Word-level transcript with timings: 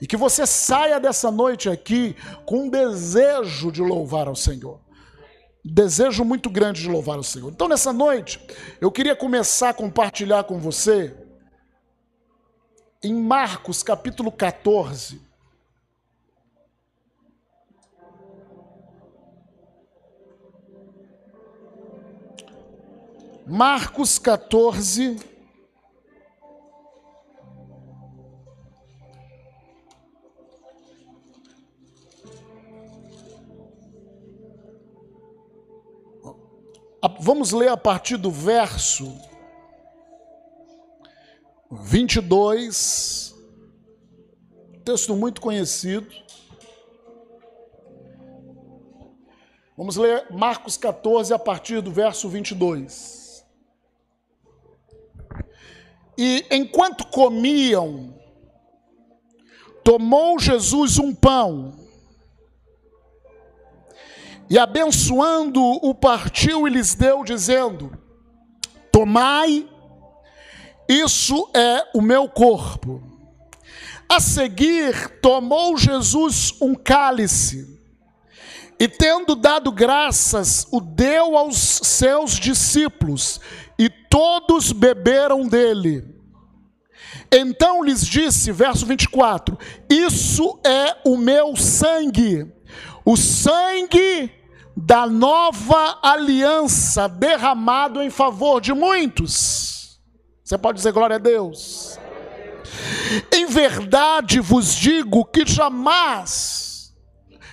E 0.00 0.06
que 0.06 0.16
você 0.16 0.46
saia 0.46 1.00
dessa 1.00 1.30
noite 1.30 1.68
aqui 1.68 2.14
com 2.46 2.64
um 2.64 2.70
desejo 2.70 3.72
de 3.72 3.82
louvar 3.82 4.28
ao 4.28 4.36
Senhor. 4.36 4.80
Desejo 5.64 6.24
muito 6.24 6.48
grande 6.48 6.82
de 6.82 6.88
louvar 6.88 7.16
ao 7.16 7.22
Senhor. 7.22 7.50
Então, 7.50 7.68
nessa 7.68 7.92
noite, 7.92 8.40
eu 8.80 8.90
queria 8.90 9.16
começar 9.16 9.70
a 9.70 9.74
compartilhar 9.74 10.44
com 10.44 10.58
você 10.58 11.14
em 13.02 13.14
Marcos 13.14 13.82
capítulo 13.82 14.30
14. 14.30 15.20
Marcos 23.46 24.18
14. 24.18 25.37
Vamos 37.20 37.52
ler 37.52 37.68
a 37.68 37.76
partir 37.76 38.16
do 38.16 38.28
verso 38.28 39.16
22, 41.70 43.34
texto 44.84 45.14
muito 45.14 45.40
conhecido. 45.40 46.08
Vamos 49.76 49.96
ler 49.96 50.26
Marcos 50.32 50.76
14 50.76 51.32
a 51.32 51.38
partir 51.38 51.80
do 51.80 51.92
verso 51.92 52.28
22. 52.28 53.46
E 56.16 56.44
enquanto 56.50 57.06
comiam, 57.06 58.18
tomou 59.84 60.36
Jesus 60.40 60.98
um 60.98 61.14
pão 61.14 61.87
e 64.50 64.58
abençoando, 64.58 65.62
o 65.62 65.94
partiu 65.94 66.66
e 66.66 66.70
lhes 66.70 66.94
deu, 66.94 67.22
dizendo: 67.22 67.92
Tomai, 68.90 69.68
isso 70.88 71.50
é 71.54 71.86
o 71.94 72.00
meu 72.00 72.28
corpo. 72.28 73.02
A 74.08 74.20
seguir, 74.20 75.20
tomou 75.20 75.76
Jesus 75.76 76.54
um 76.62 76.74
cálice 76.74 77.78
e, 78.80 78.88
tendo 78.88 79.36
dado 79.36 79.70
graças, 79.70 80.66
o 80.70 80.80
deu 80.80 81.36
aos 81.36 81.58
seus 81.58 82.38
discípulos, 82.38 83.38
e 83.78 83.90
todos 83.90 84.72
beberam 84.72 85.46
dele. 85.46 86.04
Então 87.30 87.82
lhes 87.82 88.06
disse, 88.06 88.50
verso 88.50 88.86
24: 88.86 89.58
Isso 89.90 90.58
é 90.64 90.96
o 91.04 91.18
meu 91.18 91.54
sangue, 91.54 92.50
o 93.04 93.14
sangue 93.14 94.37
da 94.80 95.08
nova 95.08 95.98
aliança 96.02 97.08
derramado 97.08 98.00
em 98.00 98.10
favor 98.10 98.60
de 98.60 98.72
muitos. 98.72 99.98
Você 100.44 100.56
pode 100.56 100.76
dizer 100.76 100.92
glória 100.92 101.16
a 101.16 101.18
Deus. 101.18 101.98
Em 103.32 103.46
verdade 103.46 104.38
vos 104.38 104.72
digo 104.72 105.24
que 105.24 105.44
jamais 105.44 106.94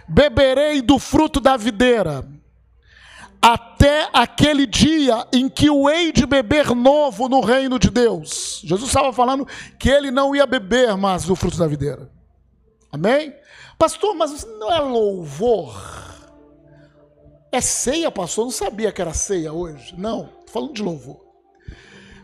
beberei 0.07 0.83
do 0.83 0.99
fruto 0.99 1.39
da 1.39 1.57
videira, 1.57 2.23
até 3.41 4.07
aquele 4.13 4.67
dia 4.67 5.25
em 5.33 5.49
que 5.49 5.67
o 5.67 5.89
hei 5.89 6.11
de 6.11 6.27
beber 6.27 6.75
novo 6.75 7.27
no 7.27 7.41
reino 7.41 7.79
de 7.79 7.89
Deus. 7.89 8.61
Jesus 8.63 8.89
estava 8.89 9.11
falando 9.11 9.47
que 9.79 9.89
ele 9.89 10.11
não 10.11 10.35
ia 10.35 10.45
beber 10.45 10.95
mais 10.95 11.23
do 11.25 11.35
fruto 11.35 11.57
da 11.57 11.65
videira. 11.65 12.11
Amém? 12.91 13.33
Pastor, 13.79 14.13
mas 14.13 14.45
não 14.59 14.71
é 14.71 14.79
louvor? 14.79 16.04
É 17.51 17.61
ceia, 17.61 18.11
pastor? 18.11 18.43
Eu 18.43 18.45
não 18.45 18.51
sabia 18.51 18.91
que 18.91 19.01
era 19.01 19.13
ceia 19.13 19.53
hoje. 19.53 19.95
Não, 19.97 20.25
estou 20.25 20.47
falando 20.47 20.73
de 20.73 20.83
louvor. 20.83 21.21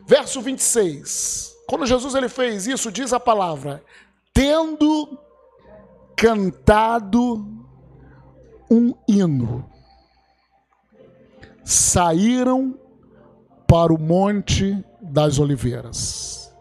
Verso 0.06 0.42
26. 0.42 1.56
Quando 1.68 1.86
Jesus 1.86 2.16
ele 2.16 2.28
fez 2.28 2.68
isso, 2.68 2.92
diz 2.92 3.14
a 3.14 3.20
palavra: 3.20 3.84
tendo 4.34 5.18
cantado 6.16 7.48
um 8.70 8.94
hino, 9.08 9.70
saíram 11.64 12.78
para 13.68 13.94
o 13.94 13.98
Monte 13.98 14.84
das 15.02 15.40
Oliveiras. 15.40 16.54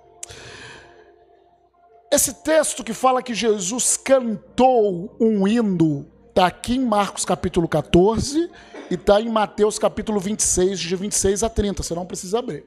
Esse 2.10 2.34
texto 2.42 2.82
que 2.82 2.92
fala 2.92 3.22
que 3.22 3.34
Jesus 3.34 3.96
cantou 3.96 5.16
um 5.20 5.46
hino 5.46 6.06
Está 6.40 6.46
aqui 6.46 6.76
em 6.76 6.86
Marcos 6.86 7.26
capítulo 7.26 7.68
14 7.68 8.50
e 8.90 8.94
está 8.94 9.20
em 9.20 9.28
Mateus 9.28 9.78
capítulo 9.78 10.18
26, 10.18 10.80
de 10.80 10.96
26 10.96 11.42
a 11.42 11.50
30. 11.50 11.82
Você 11.82 11.94
não 11.94 12.06
precisa 12.06 12.38
abrir. 12.38 12.64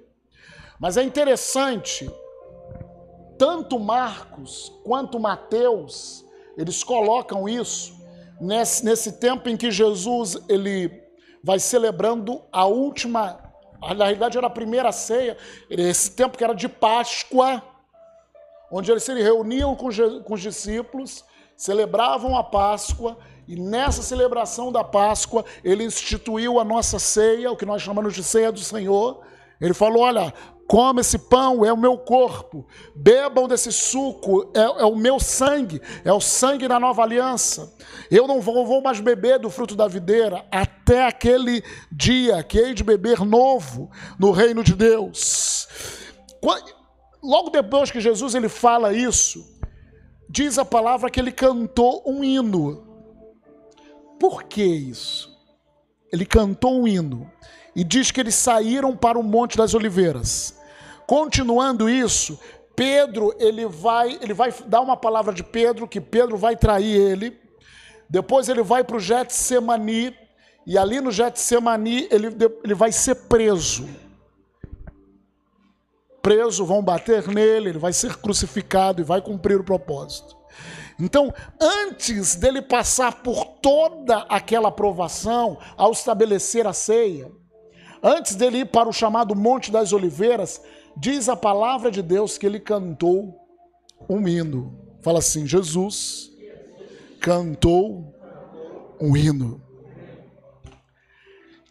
Mas 0.80 0.96
é 0.96 1.02
interessante, 1.02 2.08
tanto 3.36 3.80
Marcos 3.80 4.72
quanto 4.86 5.20
Mateus, 5.20 6.24
eles 6.56 6.84
colocam 6.84 7.50
isso 7.50 8.00
nesse, 8.40 8.86
nesse 8.86 9.14
tempo 9.14 9.50
em 9.50 9.58
que 9.58 9.72
Jesus 9.72 10.38
ele 10.48 10.92
vai 11.44 11.58
celebrando 11.58 12.44
a 12.52 12.68
última, 12.68 13.40
na 13.82 14.06
realidade 14.06 14.38
era 14.38 14.46
a 14.46 14.52
primeira 14.52 14.92
ceia, 14.92 15.36
esse 15.68 16.12
tempo 16.12 16.38
que 16.38 16.44
era 16.44 16.54
de 16.54 16.70
Páscoa, 16.70 17.60
onde 18.72 18.92
eles 18.92 19.02
se 19.02 19.12
reuniam 19.16 19.76
com, 19.76 19.90
com 20.24 20.34
os 20.36 20.42
discípulos, 20.42 21.26
celebravam 21.58 22.38
a 22.38 22.44
Páscoa 22.44 23.18
e 23.48 23.56
nessa 23.56 24.02
celebração 24.02 24.72
da 24.72 24.84
Páscoa, 24.84 25.44
ele 25.64 25.84
instituiu 25.84 26.60
a 26.60 26.64
nossa 26.64 27.00
ceia, 27.00 27.52
o 27.52 27.58
que 27.58 27.66
nós 27.66 27.82
chamamos 27.82 28.14
de 28.14 28.24
ceia 28.24 28.52
do 28.52 28.60
Senhor. 28.60 29.22
Ele 29.60 29.74
falou: 29.74 30.04
olha, 30.04 30.34
come 30.68 31.02
esse 31.02 31.18
pão, 31.18 31.66
é 31.66 31.72
o 31.72 31.78
meu 31.78 31.98
corpo, 31.98 32.66
bebam 32.96 33.48
desse 33.48 33.72
suco, 33.72 34.50
é, 34.56 34.82
é, 34.82 34.86
o 34.86 34.96
meu 34.96 35.20
sangue, 35.20 35.82
é 36.04 36.12
o 36.12 36.22
sangue 36.22 36.68
da 36.68 36.80
nova 36.80 37.04
aliança. 37.04 37.74
Eu 38.10 38.28
não 38.28 38.42
vou, 38.42 38.66
vou, 38.66 38.82
mais 38.82 39.00
beber 39.00 39.40
do 39.40 39.50
fruto 39.50 39.76
da 39.76 39.88
videira 39.88 40.46
até 40.52 41.06
aquele 41.06 41.64
dia 41.92 42.42
que 42.44 42.58
hei 42.58 42.74
de 42.74 42.84
beber 42.84 43.20
novo 43.26 43.90
no 44.18 44.32
reino 44.32 44.64
de 44.64 44.74
Deus. 44.74 45.68
Logo 47.22 47.50
depois 47.50 47.90
que 47.90 48.02
Jesus 48.02 48.36
ele 48.36 48.50
fala 48.50 48.94
isso, 48.94 49.46
diz 50.30 50.58
a 50.58 50.66
palavra 50.66 51.10
que 51.10 51.20
ele 51.20 51.32
cantou 51.32 52.04
um 52.06 52.24
hino. 52.24 52.93
Por 54.24 54.44
que 54.44 54.64
isso? 54.64 55.38
Ele 56.10 56.26
cantou 56.26 56.82
um 56.82 56.88
hino 56.88 57.30
e 57.76 57.84
diz 57.84 58.10
que 58.10 58.22
eles 58.22 58.36
saíram 58.36 58.96
para 58.96 59.20
o 59.20 59.22
Monte 59.22 59.58
das 59.58 59.74
Oliveiras. 59.74 60.58
Continuando 61.06 61.90
isso, 61.90 62.40
Pedro, 62.74 63.36
ele 63.38 63.66
vai, 63.66 64.18
ele 64.22 64.34
vai 64.34 64.54
dar 64.66 64.80
uma 64.80 64.96
palavra 64.96 65.34
de 65.34 65.44
Pedro, 65.44 65.90
que 65.90 66.00
Pedro 66.00 66.38
vai 66.38 66.56
trair 66.56 66.96
ele. 66.96 67.38
Depois 68.10 68.48
ele 68.48 68.64
vai 68.64 68.82
para 68.82 68.96
o 68.96 69.00
Getsemani, 69.02 70.16
e 70.66 70.78
ali 70.78 71.02
no 71.02 71.12
Getsemani 71.12 72.08
ele, 72.10 72.28
ele 72.64 72.74
vai 72.74 72.94
ser 72.94 73.16
preso. 73.28 73.86
Preso, 76.22 76.66
vão 76.66 76.82
bater 76.82 77.28
nele, 77.28 77.72
ele 77.72 77.78
vai 77.78 77.92
ser 77.92 78.16
crucificado 78.16 79.02
e 79.02 79.04
vai 79.04 79.22
cumprir 79.22 79.60
o 79.60 79.66
propósito. 79.66 80.43
Então, 81.00 81.34
antes 81.60 82.36
dele 82.36 82.62
passar 82.62 83.24
por 83.24 83.46
toda 83.62 84.20
aquela 84.30 84.70
aprovação 84.70 85.58
ao 85.76 85.92
estabelecer 85.92 86.68
a 86.68 86.74
ceia, 86.74 87.32
antes 88.02 88.36
dele 88.36 88.60
ir 88.60 88.66
para 88.66 88.90
o 88.90 88.94
chamado 88.94 89.36
Monte 89.36 89.72
das 89.72 89.92
Oliveiras, 89.94 90.62
diz 90.96 91.28
a 91.30 91.36
palavra 91.36 91.90
de 91.90 92.02
Deus 92.02 92.38
que 92.38 92.46
ele 92.46 92.60
cantou 92.60 93.40
um 94.08 94.28
hino. 94.28 94.78
Fala 95.02 95.20
assim: 95.20 95.48
Jesus 95.48 96.32
cantou 97.20 98.14
um 99.00 99.18
hino. 99.18 99.62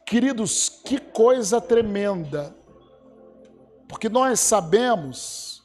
Queridos, 0.04 0.68
que 0.68 0.98
coisa 0.98 1.60
tremenda, 1.60 2.54
porque 3.88 4.10
nós 4.10 4.40
sabemos, 4.40 5.62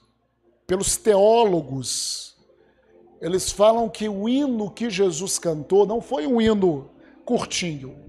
pelos 0.65 0.95
teólogos, 0.95 2.36
eles 3.21 3.51
falam 3.51 3.89
que 3.89 4.07
o 4.07 4.29
hino 4.29 4.69
que 4.69 4.89
Jesus 4.89 5.39
cantou 5.39 5.85
não 5.85 6.01
foi 6.01 6.27
um 6.27 6.39
hino 6.39 6.89
curtinho. 7.25 8.07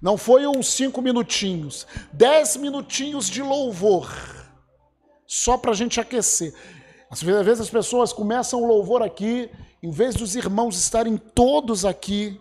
Não 0.00 0.18
foi 0.18 0.46
uns 0.46 0.68
cinco 0.68 1.00
minutinhos, 1.00 1.86
dez 2.12 2.56
minutinhos 2.56 3.30
de 3.30 3.42
louvor, 3.42 4.12
só 5.26 5.56
para 5.56 5.70
a 5.70 5.74
gente 5.74 5.98
aquecer. 5.98 6.54
Às 7.10 7.22
vezes 7.22 7.60
as 7.60 7.70
pessoas 7.70 8.12
começam 8.12 8.62
o 8.62 8.66
louvor 8.66 9.02
aqui, 9.02 9.48
em 9.82 9.90
vez 9.90 10.14
dos 10.14 10.36
irmãos 10.36 10.78
estarem 10.78 11.16
todos 11.16 11.86
aqui, 11.86 12.38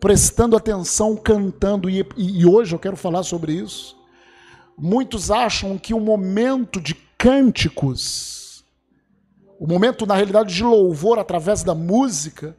prestando 0.00 0.56
atenção, 0.56 1.16
cantando, 1.16 1.88
e, 1.88 2.04
e 2.16 2.44
hoje 2.44 2.74
eu 2.74 2.78
quero 2.78 2.96
falar 2.96 3.22
sobre 3.22 3.52
isso. 3.52 3.96
Muitos 4.76 5.30
acham 5.30 5.78
que 5.78 5.94
o 5.94 6.00
momento 6.00 6.80
de 6.80 6.94
cânticos 7.16 8.35
o 9.58 9.66
momento, 9.66 10.06
na 10.06 10.14
realidade, 10.14 10.54
de 10.54 10.62
louvor 10.62 11.18
através 11.18 11.62
da 11.62 11.74
música, 11.74 12.56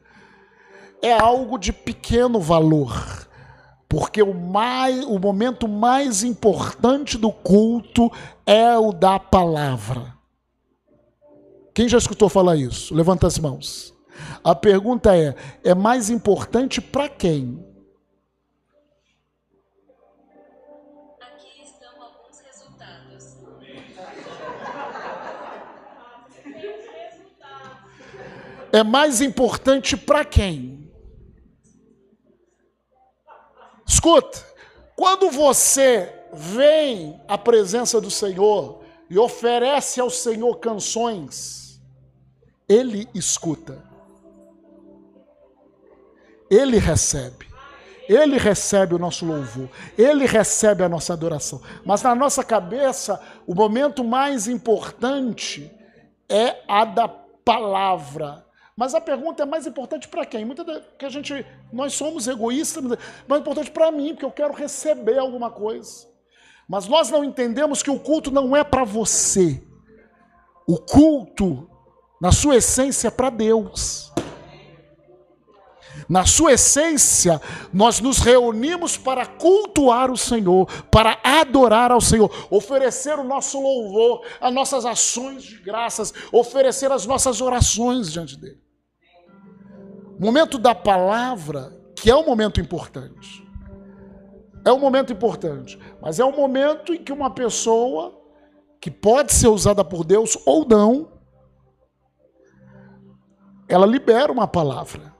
é 1.02 1.12
algo 1.12 1.58
de 1.58 1.72
pequeno 1.72 2.40
valor. 2.40 3.28
Porque 3.88 4.22
o, 4.22 4.34
mais, 4.34 5.04
o 5.04 5.18
momento 5.18 5.66
mais 5.66 6.22
importante 6.22 7.16
do 7.16 7.32
culto 7.32 8.10
é 8.44 8.76
o 8.76 8.92
da 8.92 9.18
palavra. 9.18 10.14
Quem 11.72 11.88
já 11.88 11.96
escutou 11.96 12.28
falar 12.28 12.56
isso? 12.56 12.94
Levanta 12.94 13.26
as 13.26 13.38
mãos. 13.38 13.94
A 14.42 14.54
pergunta 14.54 15.16
é: 15.16 15.34
é 15.62 15.74
mais 15.74 16.10
importante 16.10 16.80
para 16.80 17.08
quem? 17.08 17.64
É 28.72 28.82
mais 28.82 29.20
importante 29.20 29.96
para 29.96 30.24
quem? 30.24 30.90
Escuta, 33.86 34.38
quando 34.94 35.30
você 35.30 36.12
vem 36.32 37.20
à 37.26 37.38
presença 37.38 38.00
do 38.00 38.10
Senhor 38.10 38.82
e 39.08 39.18
oferece 39.18 40.00
ao 40.00 40.10
Senhor 40.10 40.56
canções, 40.58 41.80
Ele 42.68 43.08
escuta. 43.14 43.82
Ele 46.50 46.78
recebe. 46.78 47.48
Ele 48.08 48.38
recebe 48.38 48.94
o 48.94 48.98
nosso 48.98 49.26
louvor, 49.26 49.68
ele 49.98 50.24
recebe 50.24 50.82
a 50.82 50.88
nossa 50.88 51.12
adoração. 51.12 51.60
Mas 51.84 52.02
na 52.02 52.14
nossa 52.14 52.42
cabeça, 52.42 53.20
o 53.46 53.54
momento 53.54 54.02
mais 54.02 54.48
importante 54.48 55.70
é 56.26 56.62
a 56.66 56.86
da 56.86 57.06
palavra. 57.06 58.47
Mas 58.78 58.94
a 58.94 59.00
pergunta 59.00 59.42
é 59.42 59.44
mais 59.44 59.66
importante 59.66 60.06
para 60.06 60.24
quem? 60.24 60.44
Muita 60.44 60.64
que 60.96 61.04
a 61.04 61.08
gente, 61.08 61.44
nós 61.72 61.94
somos 61.94 62.28
egoístas, 62.28 62.84
mas 62.84 62.92
é 62.92 62.98
mais 63.26 63.40
importante 63.40 63.72
para 63.72 63.90
mim, 63.90 64.10
porque 64.10 64.24
eu 64.24 64.30
quero 64.30 64.54
receber 64.54 65.18
alguma 65.18 65.50
coisa. 65.50 66.06
Mas 66.68 66.86
nós 66.86 67.10
não 67.10 67.24
entendemos 67.24 67.82
que 67.82 67.90
o 67.90 67.98
culto 67.98 68.30
não 68.30 68.54
é 68.54 68.62
para 68.62 68.84
você. 68.84 69.60
O 70.64 70.78
culto, 70.78 71.68
na 72.22 72.30
sua 72.30 72.54
essência, 72.54 73.08
é 73.08 73.10
para 73.10 73.30
Deus. 73.30 74.12
Na 76.08 76.24
sua 76.24 76.52
essência, 76.52 77.42
nós 77.72 77.98
nos 77.98 78.18
reunimos 78.18 78.96
para 78.96 79.26
cultuar 79.26 80.08
o 80.08 80.16
Senhor, 80.16 80.66
para 80.84 81.18
adorar 81.24 81.90
ao 81.90 82.00
Senhor, 82.00 82.30
oferecer 82.48 83.18
o 83.18 83.24
nosso 83.24 83.60
louvor, 83.60 84.24
as 84.40 84.54
nossas 84.54 84.86
ações 84.86 85.42
de 85.42 85.58
graças, 85.58 86.14
oferecer 86.30 86.92
as 86.92 87.04
nossas 87.06 87.40
orações 87.40 88.12
diante 88.12 88.36
dele. 88.36 88.67
Momento 90.18 90.58
da 90.58 90.74
palavra, 90.74 91.72
que 91.94 92.10
é 92.10 92.16
um 92.16 92.26
momento 92.26 92.60
importante. 92.60 93.46
É 94.64 94.72
um 94.72 94.78
momento 94.78 95.12
importante, 95.12 95.78
mas 96.02 96.18
é 96.18 96.24
um 96.24 96.34
momento 96.34 96.92
em 96.92 97.02
que 97.02 97.12
uma 97.12 97.30
pessoa 97.30 98.20
que 98.80 98.90
pode 98.90 99.32
ser 99.32 99.48
usada 99.48 99.84
por 99.84 100.04
Deus 100.04 100.36
ou 100.44 100.66
não, 100.66 101.12
ela 103.68 103.86
libera 103.86 104.32
uma 104.32 104.46
palavra. 104.46 105.14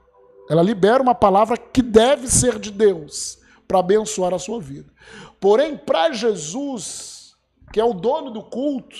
Ela 0.49 0.61
libera 0.61 1.01
uma 1.01 1.15
palavra 1.15 1.57
que 1.57 1.81
deve 1.81 2.27
ser 2.27 2.59
de 2.59 2.71
Deus 2.71 3.39
para 3.67 3.79
abençoar 3.79 4.33
a 4.33 4.39
sua 4.39 4.59
vida. 4.59 4.91
Porém, 5.39 5.77
para 5.77 6.11
Jesus, 6.11 7.37
que 7.71 7.79
é 7.79 7.83
o 7.83 7.93
dono 7.93 8.31
do 8.31 8.43
culto, 8.43 8.97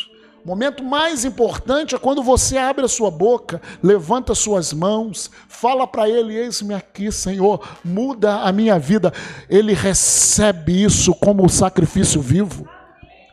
momento 0.49 0.83
mais 0.83 1.25
importante 1.25 1.93
é 1.93 1.99
quando 1.99 2.23
você 2.23 2.57
abre 2.57 2.83
a 2.83 2.87
sua 2.87 3.11
boca, 3.11 3.61
levanta 3.83 4.33
suas 4.33 4.73
mãos, 4.73 5.29
fala 5.47 5.85
para 5.85 6.09
ele: 6.09 6.35
Eis-me 6.35 6.73
aqui, 6.73 7.11
Senhor, 7.11 7.63
muda 7.85 8.41
a 8.41 8.51
minha 8.51 8.79
vida. 8.79 9.13
Ele 9.47 9.73
recebe 9.73 10.83
isso 10.83 11.13
como 11.13 11.47
sacrifício 11.47 12.19
vivo, 12.19 12.67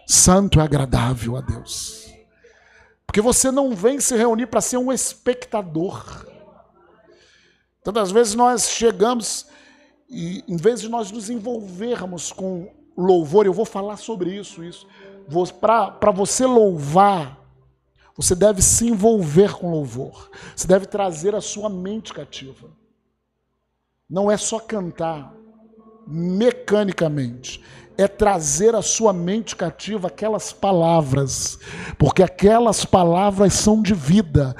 santo 0.06 0.58
e 0.58 0.60
agradável 0.60 1.36
a 1.36 1.40
Deus. 1.40 2.06
Porque 3.06 3.22
você 3.22 3.50
não 3.50 3.74
vem 3.74 3.98
se 3.98 4.14
reunir 4.14 4.48
para 4.48 4.60
ser 4.60 4.76
um 4.76 4.92
espectador. 4.92 6.26
Tantas 7.82 8.10
vezes 8.10 8.34
nós 8.34 8.69
chegamos 8.69 9.46
e, 10.06 10.44
em 10.46 10.56
vez 10.56 10.82
de 10.82 10.88
nós 10.90 11.10
nos 11.10 11.30
envolvermos 11.30 12.30
com 12.30 12.70
louvor, 12.94 13.46
eu 13.46 13.54
vou 13.54 13.64
falar 13.64 13.96
sobre 13.96 14.36
isso, 14.38 14.62
isso 14.62 14.86
para 15.61 16.11
você 16.11 16.46
louvar, 16.46 17.40
você 18.17 18.34
deve 18.34 18.62
se 18.62 18.88
envolver 18.88 19.52
com 19.55 19.70
louvor. 19.70 20.31
Você 20.55 20.67
deve 20.67 20.87
trazer 20.87 21.34
a 21.34 21.40
sua 21.40 21.69
mente 21.69 22.14
cativa. 22.14 22.70
Não 24.08 24.31
é 24.31 24.37
só 24.37 24.58
cantar 24.58 25.34
mecanicamente, 26.06 27.62
é 27.99 28.06
trazer 28.06 28.75
a 28.76 28.82
sua 28.82 29.12
mente 29.12 29.56
cativa 29.56 30.06
aquelas 30.06 30.52
palavras, 30.52 31.58
porque 31.99 32.22
aquelas 32.22 32.84
palavras 32.84 33.52
são 33.55 33.82
de 33.82 33.93
vida. 33.93 34.55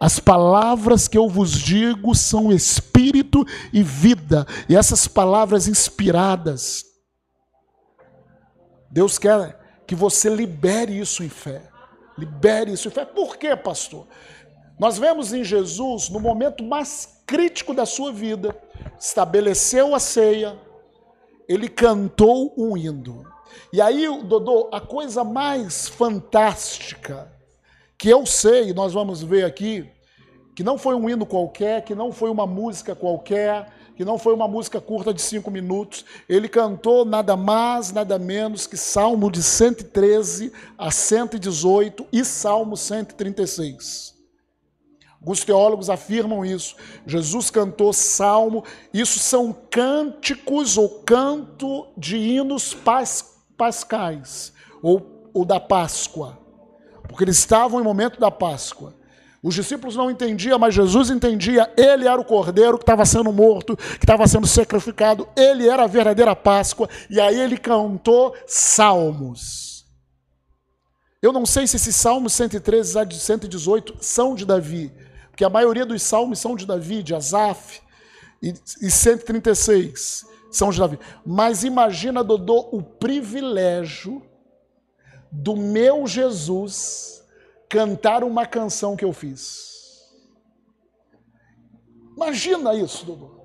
As 0.00 0.18
palavras 0.18 1.06
que 1.06 1.16
eu 1.16 1.28
vos 1.28 1.52
digo 1.52 2.14
são 2.14 2.52
espírito 2.52 3.44
e 3.72 3.82
vida, 3.82 4.46
e 4.68 4.76
essas 4.76 5.06
palavras 5.06 5.68
inspiradas, 5.68 6.84
Deus 8.90 9.18
quer 9.18 9.58
que 9.88 9.94
você 9.94 10.28
libere 10.28 11.00
isso 11.00 11.24
em 11.24 11.30
fé. 11.30 11.62
Libere 12.18 12.74
isso 12.74 12.88
em 12.88 12.90
fé. 12.90 13.06
Por 13.06 13.38
quê, 13.38 13.56
pastor? 13.56 14.06
Nós 14.78 14.98
vemos 14.98 15.32
em 15.32 15.42
Jesus, 15.42 16.10
no 16.10 16.20
momento 16.20 16.62
mais 16.62 17.22
crítico 17.26 17.72
da 17.72 17.86
sua 17.86 18.12
vida, 18.12 18.54
estabeleceu 19.00 19.94
a 19.94 19.98
ceia, 19.98 20.58
ele 21.48 21.70
cantou 21.70 22.52
um 22.54 22.76
hino. 22.76 23.24
E 23.72 23.80
aí, 23.80 24.06
Dodô, 24.24 24.68
a 24.70 24.78
coisa 24.80 25.24
mais 25.24 25.88
fantástica 25.88 27.32
que 27.96 28.10
eu 28.10 28.26
sei, 28.26 28.74
nós 28.74 28.92
vamos 28.92 29.22
ver 29.22 29.46
aqui, 29.46 29.90
que 30.54 30.62
não 30.62 30.76
foi 30.76 30.94
um 30.96 31.08
hino 31.08 31.24
qualquer, 31.24 31.82
que 31.82 31.94
não 31.94 32.12
foi 32.12 32.28
uma 32.28 32.46
música 32.46 32.94
qualquer, 32.94 33.72
que 33.98 34.04
não 34.04 34.16
foi 34.16 34.32
uma 34.32 34.46
música 34.46 34.80
curta 34.80 35.12
de 35.12 35.20
cinco 35.20 35.50
minutos. 35.50 36.04
Ele 36.28 36.48
cantou 36.48 37.04
nada 37.04 37.36
mais, 37.36 37.90
nada 37.90 38.16
menos 38.16 38.64
que 38.64 38.76
Salmo 38.76 39.28
de 39.28 39.42
113 39.42 40.52
a 40.78 40.88
118 40.88 42.06
e 42.12 42.24
Salmo 42.24 42.76
136. 42.76 44.14
Alguns 45.20 45.42
teólogos 45.44 45.90
afirmam 45.90 46.44
isso. 46.44 46.76
Jesus 47.04 47.50
cantou 47.50 47.92
salmo. 47.92 48.62
Isso 48.94 49.18
são 49.18 49.52
cânticos 49.68 50.78
ou 50.78 51.00
canto 51.00 51.88
de 51.96 52.16
hinos 52.18 52.72
pas, 52.72 53.42
pascais 53.56 54.52
ou, 54.80 55.28
ou 55.34 55.44
da 55.44 55.58
Páscoa. 55.58 56.38
Porque 57.08 57.24
eles 57.24 57.38
estavam 57.38 57.80
em 57.80 57.84
momento 57.84 58.20
da 58.20 58.30
Páscoa. 58.30 58.94
Os 59.42 59.54
discípulos 59.54 59.94
não 59.94 60.10
entendiam, 60.10 60.58
mas 60.58 60.74
Jesus 60.74 61.10
entendia. 61.10 61.72
Ele 61.76 62.08
era 62.08 62.20
o 62.20 62.24
cordeiro 62.24 62.76
que 62.76 62.82
estava 62.82 63.04
sendo 63.04 63.32
morto, 63.32 63.76
que 63.76 64.04
estava 64.04 64.26
sendo 64.26 64.46
sacrificado. 64.46 65.28
Ele 65.36 65.68
era 65.68 65.84
a 65.84 65.86
verdadeira 65.86 66.34
Páscoa. 66.34 66.88
E 67.08 67.20
aí 67.20 67.38
ele 67.38 67.56
cantou 67.56 68.34
salmos. 68.46 69.86
Eu 71.22 71.32
não 71.32 71.44
sei 71.44 71.66
se 71.66 71.76
esses 71.76 71.96
salmos 71.96 72.32
113 72.32 72.98
a 72.98 73.10
118 73.10 73.96
são 74.00 74.34
de 74.34 74.44
Davi, 74.44 74.92
porque 75.30 75.44
a 75.44 75.50
maioria 75.50 75.84
dos 75.84 76.02
salmos 76.02 76.38
são 76.38 76.54
de 76.54 76.64
Davi, 76.64 77.02
de 77.02 77.12
Asaf, 77.12 77.80
e, 78.40 78.54
e 78.80 78.90
136 78.90 80.24
são 80.50 80.70
de 80.70 80.78
Davi. 80.78 80.98
Mas 81.26 81.64
imagina, 81.64 82.22
Dodô, 82.22 82.68
o 82.70 82.82
privilégio 82.82 84.22
do 85.30 85.56
meu 85.56 86.06
Jesus 86.06 87.24
cantar 87.68 88.24
uma 88.24 88.46
canção 88.46 88.96
que 88.96 89.04
eu 89.04 89.12
fiz. 89.12 89.68
Imagina 92.16 92.74
isso, 92.74 93.04
Dudu. 93.04 93.38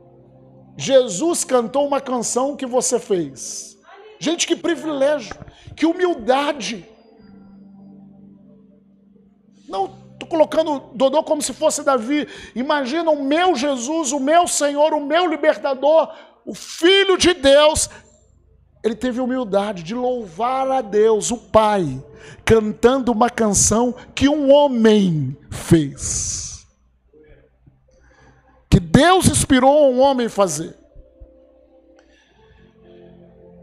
Jesus 0.76 1.44
cantou 1.44 1.86
uma 1.86 2.02
canção 2.02 2.56
que 2.56 2.66
você 2.66 3.00
fez. 3.00 3.78
Gente, 4.20 4.48
que 4.48 4.56
privilégio, 4.56 5.36
que 5.76 5.86
humildade. 5.86 6.90
Não 9.68 9.86
estou 10.14 10.28
colocando 10.28 10.80
Dodô 10.96 11.22
como 11.24 11.42
se 11.42 11.54
fosse 11.54 11.84
Davi. 11.84 12.28
Imagina 12.56 13.12
o 13.12 13.24
meu 13.24 13.56
Jesus, 13.56 14.12
o 14.12 14.20
meu 14.20 14.48
Senhor, 14.48 14.94
o 14.94 15.06
meu 15.06 15.28
libertador, 15.28 16.12
o 16.46 16.56
Filho 16.56 17.18
de 17.18 17.34
Deus, 17.34 17.90
ele 18.84 18.96
teve 18.96 19.22
humildade 19.22 19.82
de 19.82 19.96
louvar 19.96 20.70
a 20.70 20.82
Deus, 20.82 21.32
o 21.32 21.38
Pai, 21.38 22.04
cantando 22.44 23.12
uma 23.12 23.30
canção 23.30 23.96
que 24.14 24.28
um 24.28 24.52
homem 24.52 25.38
fez. 25.50 26.68
Que 28.70 28.80
Deus 28.80 29.28
inspirou 29.28 29.92
um 29.92 30.00
homem 30.00 30.28
fazer. 30.28 30.76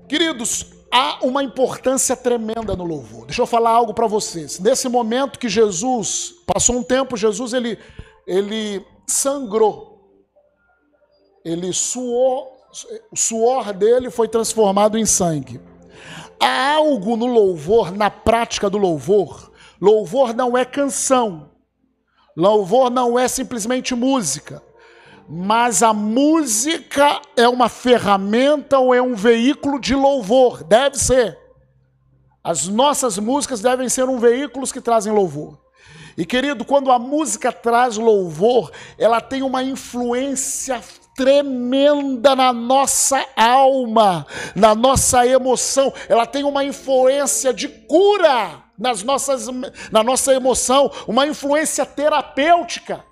Queridos, 0.08 0.72
há 0.90 1.24
uma 1.24 1.42
importância 1.42 2.16
tremenda 2.16 2.74
no 2.74 2.84
louvor. 2.84 3.26
Deixa 3.26 3.42
eu 3.42 3.46
falar 3.46 3.70
algo 3.70 3.92
para 3.92 4.06
vocês. 4.06 4.58
Nesse 4.58 4.88
momento 4.88 5.38
que 5.38 5.48
Jesus 5.48 6.34
passou 6.46 6.76
um 6.76 6.82
tempo, 6.82 7.16
Jesus 7.16 7.52
ele 7.52 7.78
ele 8.26 8.84
sangrou. 9.06 9.90
Ele 11.44 11.72
suou, 11.72 12.59
o 13.10 13.16
suor 13.16 13.72
dele 13.72 14.10
foi 14.10 14.28
transformado 14.28 14.96
em 14.96 15.06
sangue. 15.06 15.60
Há 16.38 16.74
algo 16.74 17.16
no 17.16 17.26
louvor, 17.26 17.92
na 17.92 18.10
prática 18.10 18.70
do 18.70 18.78
louvor. 18.78 19.52
Louvor 19.80 20.34
não 20.34 20.56
é 20.56 20.64
canção. 20.64 21.50
Louvor 22.36 22.90
não 22.90 23.18
é 23.18 23.28
simplesmente 23.28 23.94
música 23.94 24.62
mas 25.32 25.80
a 25.80 25.92
música 25.92 27.22
é 27.36 27.48
uma 27.48 27.68
ferramenta 27.68 28.80
ou 28.80 28.92
é 28.92 29.00
um 29.00 29.14
veículo 29.14 29.78
de 29.78 29.94
louvor, 29.94 30.64
deve 30.64 30.98
ser. 30.98 31.38
As 32.42 32.66
nossas 32.66 33.16
músicas 33.16 33.60
devem 33.60 33.88
ser 33.88 34.08
um 34.08 34.18
veículo 34.18 34.66
que 34.66 34.80
trazem 34.80 35.12
louvor. 35.12 35.56
E 36.18 36.26
querido, 36.26 36.64
quando 36.64 36.90
a 36.90 36.98
música 36.98 37.52
traz 37.52 37.96
louvor, 37.96 38.72
ela 38.98 39.20
tem 39.20 39.42
uma 39.42 39.62
influência 39.62 40.82
tremenda 41.14 42.34
na 42.34 42.52
nossa 42.52 43.24
alma, 43.36 44.26
na 44.54 44.74
nossa 44.74 45.26
emoção. 45.26 45.92
Ela 46.08 46.26
tem 46.26 46.44
uma 46.44 46.64
influência 46.64 47.52
de 47.52 47.68
cura 47.68 48.62
nas 48.78 49.02
nossas, 49.02 49.46
na 49.90 50.02
nossa 50.02 50.32
emoção, 50.32 50.90
uma 51.06 51.26
influência 51.26 51.84
terapêutica 51.84 53.04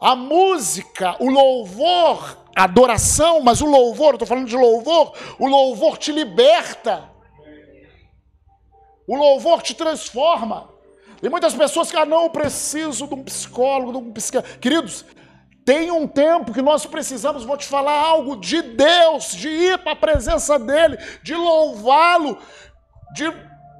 a 0.00 0.16
música, 0.16 1.14
o 1.20 1.28
louvor, 1.28 2.38
a 2.56 2.64
adoração, 2.64 3.40
mas 3.40 3.60
o 3.60 3.66
louvor, 3.66 4.14
estou 4.14 4.26
falando 4.26 4.48
de 4.48 4.56
louvor, 4.56 5.12
o 5.38 5.46
louvor 5.46 5.98
te 5.98 6.10
liberta. 6.10 7.10
O 9.06 9.14
louvor 9.14 9.60
te 9.60 9.74
transforma. 9.74 10.70
Tem 11.20 11.28
muitas 11.28 11.52
pessoas 11.52 11.90
que 11.90 11.96
ah, 11.98 12.06
não 12.06 12.30
preciso 12.30 13.06
de 13.06 13.14
um 13.14 13.22
psicólogo, 13.22 13.92
de 13.92 13.98
um 13.98 14.12
psiquiatra. 14.12 14.56
Queridos, 14.58 15.04
tem 15.64 15.90
um 15.90 16.06
tempo 16.06 16.52
que 16.52 16.62
nós 16.62 16.86
precisamos, 16.86 17.44
vou 17.44 17.56
te 17.56 17.66
falar 17.66 17.98
algo 17.98 18.36
de 18.36 18.62
Deus, 18.62 19.32
de 19.32 19.48
ir 19.48 19.78
para 19.78 19.92
a 19.92 19.96
presença 19.96 20.58
dEle, 20.58 20.98
de 21.22 21.34
louvá-lo, 21.34 22.38
de 23.12 23.32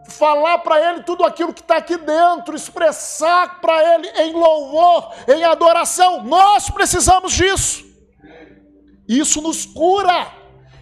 falar 0.08 0.58
para 0.58 0.90
Ele 0.90 1.02
tudo 1.02 1.24
aquilo 1.24 1.54
que 1.54 1.60
está 1.60 1.76
aqui 1.76 1.96
dentro, 1.96 2.54
expressar 2.54 3.60
para 3.60 3.94
Ele 3.94 4.08
em 4.22 4.32
louvor, 4.32 5.12
em 5.28 5.44
adoração. 5.44 6.22
Nós 6.22 6.68
precisamos 6.68 7.32
disso. 7.32 7.84
Isso 9.08 9.40
nos 9.40 9.66
cura, 9.66 10.32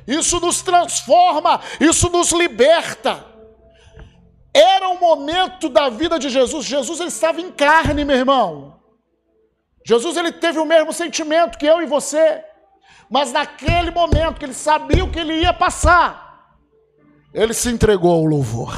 isso 0.06 0.40
nos 0.40 0.60
transforma, 0.60 1.60
isso 1.80 2.10
nos 2.10 2.32
liberta. 2.32 3.24
Era 4.52 4.88
o 4.88 4.98
momento 4.98 5.68
da 5.68 5.88
vida 5.88 6.18
de 6.18 6.28
Jesus. 6.28 6.66
Jesus 6.66 7.00
ele 7.00 7.08
estava 7.08 7.40
em 7.40 7.50
carne, 7.50 8.04
meu 8.04 8.16
irmão. 8.16 8.77
Jesus 9.84 10.16
ele 10.16 10.32
teve 10.32 10.58
o 10.58 10.66
mesmo 10.66 10.92
sentimento 10.92 11.58
que 11.58 11.66
eu 11.66 11.82
e 11.82 11.86
você. 11.86 12.42
Mas 13.10 13.32
naquele 13.32 13.90
momento 13.90 14.38
que 14.38 14.44
ele 14.44 14.54
sabia 14.54 15.04
o 15.04 15.10
que 15.10 15.18
ele 15.18 15.40
ia 15.40 15.52
passar, 15.52 16.58
ele 17.32 17.54
se 17.54 17.70
entregou 17.70 18.12
ao 18.12 18.24
louvor 18.24 18.74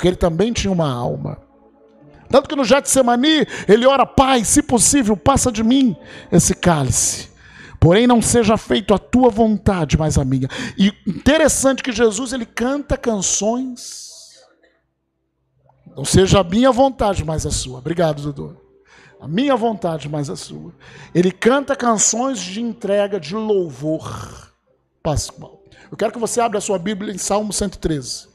porque 0.00 0.08
ele 0.08 0.16
também 0.16 0.50
tinha 0.50 0.72
uma 0.72 0.90
alma. 0.90 1.36
Tanto 2.30 2.48
que 2.48 2.54
no 2.56 2.64
Getsemani 2.64 3.46
ele 3.68 3.84
ora, 3.84 4.06
Pai, 4.06 4.44
se 4.44 4.62
possível, 4.62 5.16
passa 5.16 5.50
de 5.50 5.64
mim 5.64 5.96
esse 6.30 6.54
cálice. 6.54 7.28
Porém, 7.78 8.06
não 8.06 8.22
seja 8.22 8.56
feito 8.56 8.94
a 8.94 8.98
tua 8.98 9.28
vontade, 9.28 9.98
mas 9.98 10.16
a 10.16 10.24
minha. 10.24 10.48
E 10.78 10.92
interessante 11.06 11.82
que 11.82 11.90
Jesus 11.90 12.32
ele 12.32 12.46
canta 12.46 12.96
canções. 12.96 14.08
Não 15.96 16.04
seja 16.04 16.40
a 16.40 16.44
minha 16.44 16.70
vontade, 16.70 17.24
mas 17.24 17.44
a 17.44 17.50
sua. 17.50 17.78
Obrigado, 17.78 18.22
Dudu. 18.22 18.59
A 19.20 19.28
minha 19.28 19.54
vontade, 19.54 20.08
mas 20.08 20.30
a 20.30 20.36
sua. 20.36 20.72
Ele 21.14 21.30
canta 21.30 21.76
canções 21.76 22.40
de 22.40 22.62
entrega, 22.62 23.20
de 23.20 23.34
louvor 23.34 24.52
pascual. 25.02 25.62
Eu 25.90 25.96
quero 25.96 26.12
que 26.12 26.18
você 26.18 26.40
abra 26.40 26.58
a 26.58 26.60
sua 26.60 26.78
Bíblia 26.78 27.12
em 27.12 27.18
Salmo 27.18 27.52
113. 27.52 28.28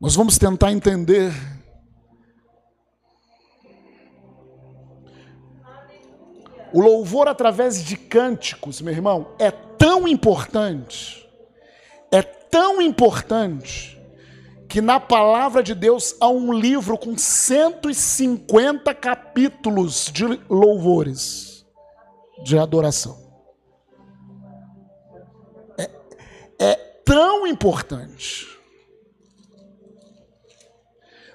Nós 0.00 0.14
vamos 0.14 0.38
tentar 0.38 0.72
entender 0.72 1.32
o 6.72 6.80
louvor 6.80 7.28
através 7.28 7.84
de 7.84 7.96
cânticos, 7.96 8.80
meu 8.80 8.92
irmão, 8.92 9.34
é 9.38 9.50
tão 9.50 10.08
importante, 10.08 11.28
é 12.10 12.22
tão 12.22 12.80
importante, 12.80 14.00
que 14.72 14.80
na 14.80 14.98
palavra 14.98 15.62
de 15.62 15.74
Deus 15.74 16.16
há 16.18 16.28
um 16.28 16.50
livro 16.50 16.96
com 16.96 17.14
150 17.14 18.94
capítulos 18.94 20.10
de 20.10 20.24
louvores, 20.48 21.66
de 22.42 22.58
adoração. 22.58 23.18
É, 25.76 25.90
é 26.58 26.74
tão 27.04 27.46
importante. 27.46 28.48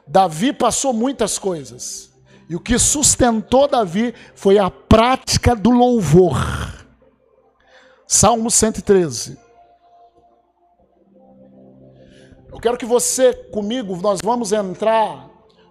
Davi 0.07 0.51
passou 0.51 0.91
muitas 0.91 1.37
coisas. 1.37 2.11
E 2.49 2.55
o 2.55 2.59
que 2.59 2.79
sustentou 2.79 3.67
Davi 3.67 4.15
foi 4.33 4.57
a 4.57 4.71
prática 4.71 5.55
do 5.55 5.69
louvor. 5.69 6.37
Salmo 8.07 8.49
113. 8.49 9.37
Eu 12.51 12.59
quero 12.59 12.77
que 12.77 12.85
você, 12.85 13.33
comigo, 13.33 13.95
nós 13.97 14.19
vamos 14.23 14.51
entrar 14.51 15.29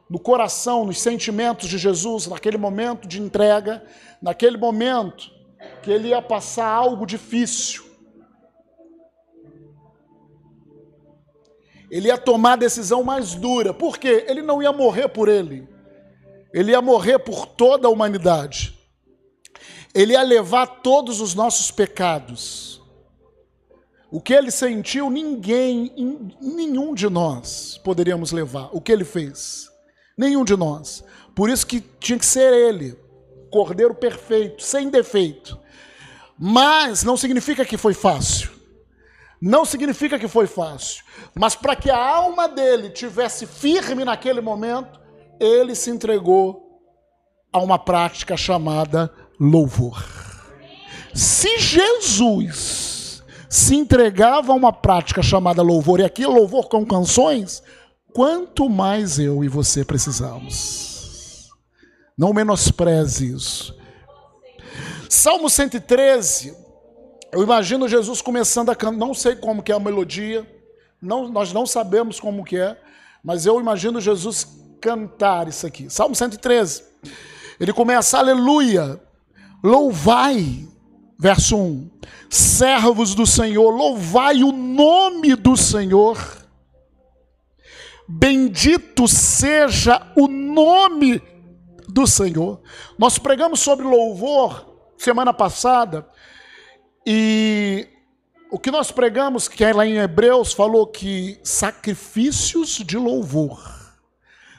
no 0.08 0.18
coração, 0.18 0.84
nos 0.84 1.00
sentimentos 1.00 1.68
de 1.68 1.78
Jesus, 1.78 2.26
naquele 2.26 2.58
momento 2.58 3.08
de 3.08 3.20
entrega, 3.20 3.84
naquele 4.22 4.56
momento 4.56 5.30
que 5.82 5.90
ele 5.90 6.08
ia 6.08 6.22
passar 6.22 6.68
algo 6.68 7.06
difícil. 7.06 7.86
ele 11.90 12.08
ia 12.08 12.18
tomar 12.18 12.54
a 12.54 12.56
decisão 12.56 13.02
mais 13.02 13.34
dura. 13.34 13.72
Por 13.72 13.98
quê? 13.98 14.24
Ele 14.28 14.42
não 14.42 14.62
ia 14.62 14.72
morrer 14.72 15.08
por 15.08 15.28
ele. 15.28 15.68
Ele 16.52 16.72
ia 16.72 16.82
morrer 16.82 17.18
por 17.18 17.46
toda 17.46 17.86
a 17.86 17.90
humanidade. 17.90 18.74
Ele 19.94 20.12
ia 20.12 20.22
levar 20.22 20.66
todos 20.66 21.20
os 21.20 21.34
nossos 21.34 21.70
pecados. 21.70 22.82
O 24.16 24.20
que 24.22 24.32
ele 24.32 24.50
sentiu, 24.50 25.10
ninguém, 25.10 25.92
nenhum 26.40 26.94
de 26.94 27.06
nós 27.06 27.78
poderíamos 27.84 28.32
levar. 28.32 28.70
O 28.72 28.80
que 28.80 28.90
ele 28.90 29.04
fez? 29.04 29.68
Nenhum 30.16 30.42
de 30.42 30.56
nós. 30.56 31.04
Por 31.34 31.50
isso 31.50 31.66
que 31.66 31.82
tinha 32.00 32.18
que 32.18 32.24
ser 32.24 32.50
ele, 32.50 32.98
cordeiro 33.50 33.94
perfeito, 33.94 34.62
sem 34.62 34.88
defeito. 34.88 35.60
Mas 36.38 37.04
não 37.04 37.14
significa 37.14 37.62
que 37.62 37.76
foi 37.76 37.92
fácil. 37.92 38.52
Não 39.38 39.66
significa 39.66 40.18
que 40.18 40.28
foi 40.28 40.46
fácil, 40.46 41.04
mas 41.34 41.54
para 41.54 41.76
que 41.76 41.90
a 41.90 42.02
alma 42.02 42.48
dele 42.48 42.88
tivesse 42.88 43.46
firme 43.46 44.02
naquele 44.02 44.40
momento, 44.40 44.98
ele 45.38 45.74
se 45.74 45.90
entregou 45.90 46.80
a 47.52 47.58
uma 47.58 47.78
prática 47.78 48.34
chamada 48.34 49.12
louvor. 49.38 50.02
Se 51.12 51.58
Jesus 51.58 52.85
se 53.48 53.74
entregava 53.74 54.52
a 54.52 54.56
uma 54.56 54.72
prática 54.72 55.22
chamada 55.22 55.62
louvor, 55.62 56.00
e 56.00 56.04
aqui 56.04 56.26
louvor 56.26 56.68
com 56.68 56.84
canções, 56.84 57.62
quanto 58.12 58.68
mais 58.68 59.18
eu 59.18 59.44
e 59.44 59.48
você 59.48 59.84
precisamos. 59.84 61.50
Não 62.16 62.32
menospreze 62.32 63.32
isso. 63.32 63.76
Salmo 65.08 65.48
113, 65.48 66.56
eu 67.32 67.42
imagino 67.42 67.88
Jesus 67.88 68.20
começando 68.20 68.70
a 68.70 68.74
cantar, 68.74 68.98
não 68.98 69.14
sei 69.14 69.36
como 69.36 69.62
que 69.62 69.70
é 69.70 69.74
a 69.74 69.80
melodia, 69.80 70.46
não, 71.00 71.28
nós 71.28 71.52
não 71.52 71.66
sabemos 71.66 72.18
como 72.18 72.44
que 72.44 72.56
é, 72.56 72.76
mas 73.22 73.44
eu 73.46 73.60
imagino 73.60 74.00
Jesus 74.00 74.46
cantar 74.80 75.48
isso 75.48 75.66
aqui. 75.66 75.90
Salmo 75.90 76.14
113. 76.14 76.82
Ele 77.58 77.72
começa, 77.72 78.18
aleluia, 78.18 79.00
louvai, 79.62 80.66
verso 81.18 81.56
1, 81.56 81.90
servos 82.28 83.14
do 83.14 83.26
Senhor, 83.26 83.70
louvai 83.70 84.42
o 84.42 84.52
nome 84.52 85.34
do 85.34 85.56
Senhor. 85.56 86.18
Bendito 88.08 89.08
seja 89.08 90.00
o 90.16 90.28
nome 90.28 91.20
do 91.88 92.06
Senhor. 92.06 92.60
Nós 92.98 93.18
pregamos 93.18 93.60
sobre 93.60 93.86
louvor 93.86 94.74
semana 94.98 95.32
passada, 95.32 96.06
e 97.04 97.86
o 98.50 98.58
que 98.58 98.70
nós 98.70 98.90
pregamos, 98.90 99.48
que 99.48 99.64
é 99.64 99.72
lá 99.72 99.86
em 99.86 99.98
Hebreus, 99.98 100.52
falou 100.52 100.86
que 100.86 101.38
sacrifícios 101.42 102.70
de 102.78 102.96
louvor 102.96 103.76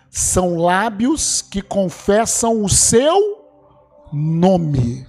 são 0.10 0.58
lábios 0.58 1.42
que 1.42 1.62
confessam 1.62 2.64
o 2.64 2.70
seu 2.70 3.18
nome. 4.12 5.06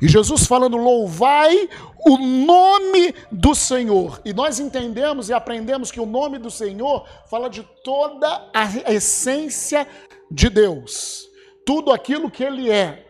E 0.00 0.08
Jesus 0.08 0.46
falando, 0.46 0.76
louvai 0.76 1.68
o 2.06 2.16
nome 2.16 3.14
do 3.30 3.54
Senhor. 3.54 4.20
E 4.24 4.32
nós 4.32 4.60
entendemos 4.60 5.28
e 5.28 5.32
aprendemos 5.32 5.90
que 5.90 6.00
o 6.00 6.06
nome 6.06 6.38
do 6.38 6.50
Senhor 6.50 7.06
fala 7.28 7.50
de 7.50 7.62
toda 7.82 8.48
a 8.54 8.92
essência 8.92 9.86
de 10.30 10.48
Deus. 10.48 11.28
Tudo 11.66 11.92
aquilo 11.92 12.30
que 12.30 12.44
Ele 12.44 12.70
é. 12.70 13.04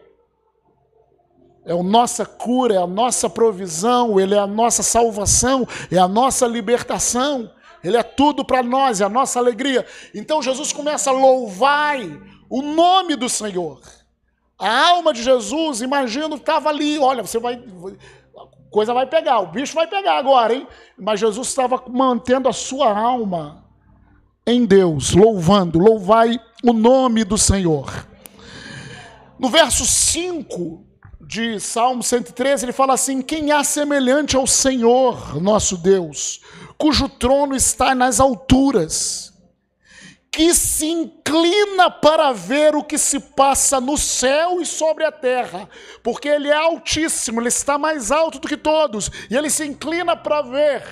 É 1.67 1.73
a 1.73 1.83
nossa 1.83 2.25
cura, 2.25 2.75
é 2.75 2.79
a 2.79 2.87
nossa 2.87 3.29
provisão, 3.29 4.19
Ele 4.19 4.35
é 4.35 4.39
a 4.39 4.47
nossa 4.47 4.83
salvação, 4.83 5.69
é 5.93 5.99
a 5.99 6.09
nossa 6.09 6.47
libertação. 6.47 7.53
Ele 7.85 7.97
é 7.97 8.03
tudo 8.03 8.45
para 8.45 8.63
nós, 8.63 9.01
é 9.01 9.05
a 9.05 9.09
nossa 9.09 9.39
alegria. 9.39 9.87
Então 10.15 10.43
Jesus 10.43 10.73
começa 10.73 11.11
a 11.11 11.13
louvar 11.13 11.99
o 12.49 12.63
nome 12.63 13.15
do 13.15 13.29
Senhor. 13.29 13.81
A 14.59 14.89
alma 14.89 15.13
de 15.13 15.23
Jesus, 15.23 15.81
imagino, 15.83 16.37
estava 16.37 16.69
ali. 16.69 16.99
Olha, 16.99 17.23
você 17.23 17.39
vai. 17.39 17.63
Coisa 18.71 18.93
vai 18.93 19.07
pegar, 19.07 19.41
o 19.41 19.47
bicho 19.47 19.75
vai 19.75 19.87
pegar 19.87 20.19
agora, 20.19 20.53
hein? 20.53 20.67
Mas 20.99 21.21
Jesus 21.21 21.49
estava 21.49 21.83
mantendo 21.89 22.49
a 22.49 22.53
sua 22.53 22.93
alma 22.99 23.65
em 24.47 24.67
Deus, 24.67 25.15
louvando, 25.15 25.79
louvai 25.79 26.39
o 26.63 26.73
nome 26.73 27.25
do 27.25 27.39
Senhor. 27.39 28.07
No 29.39 29.49
verso 29.49 29.87
5 29.87 30.85
de 31.21 31.61
Salmo 31.61 32.03
113, 32.03 32.65
ele 32.65 32.73
fala 32.73 32.95
assim: 32.95 33.23
Quem 33.23 33.53
há 33.53 33.63
semelhante 33.63 34.37
ao 34.37 34.47
Senhor, 34.47 35.41
nosso 35.41 35.77
Deus, 35.77 36.41
cujo 36.77 37.09
trono 37.09 37.55
está 37.55 37.95
nas 37.95 38.21
alturas 38.21 39.33
que 40.39 40.55
se 40.55 40.87
inclina 40.87 41.91
para 41.91 42.31
ver 42.31 42.77
o 42.77 42.85
que 42.85 42.97
se 42.97 43.19
passa 43.19 43.81
no 43.81 43.99
céu 43.99 44.61
e 44.61 44.67
sobre 44.67 45.05
a 45.05 45.11
terra, 45.11 45.69
porque 46.01 46.29
ele 46.29 46.47
é 46.47 46.55
altíssimo, 46.55 47.41
ele 47.41 47.49
está 47.49 47.77
mais 47.77 48.13
alto 48.13 48.39
do 48.39 48.47
que 48.47 48.57
todos, 48.57 49.11
e 49.29 49.37
ele 49.37 49.51
se 49.51 49.67
inclina 49.67 50.17
para 50.17 50.43
ver 50.43 50.87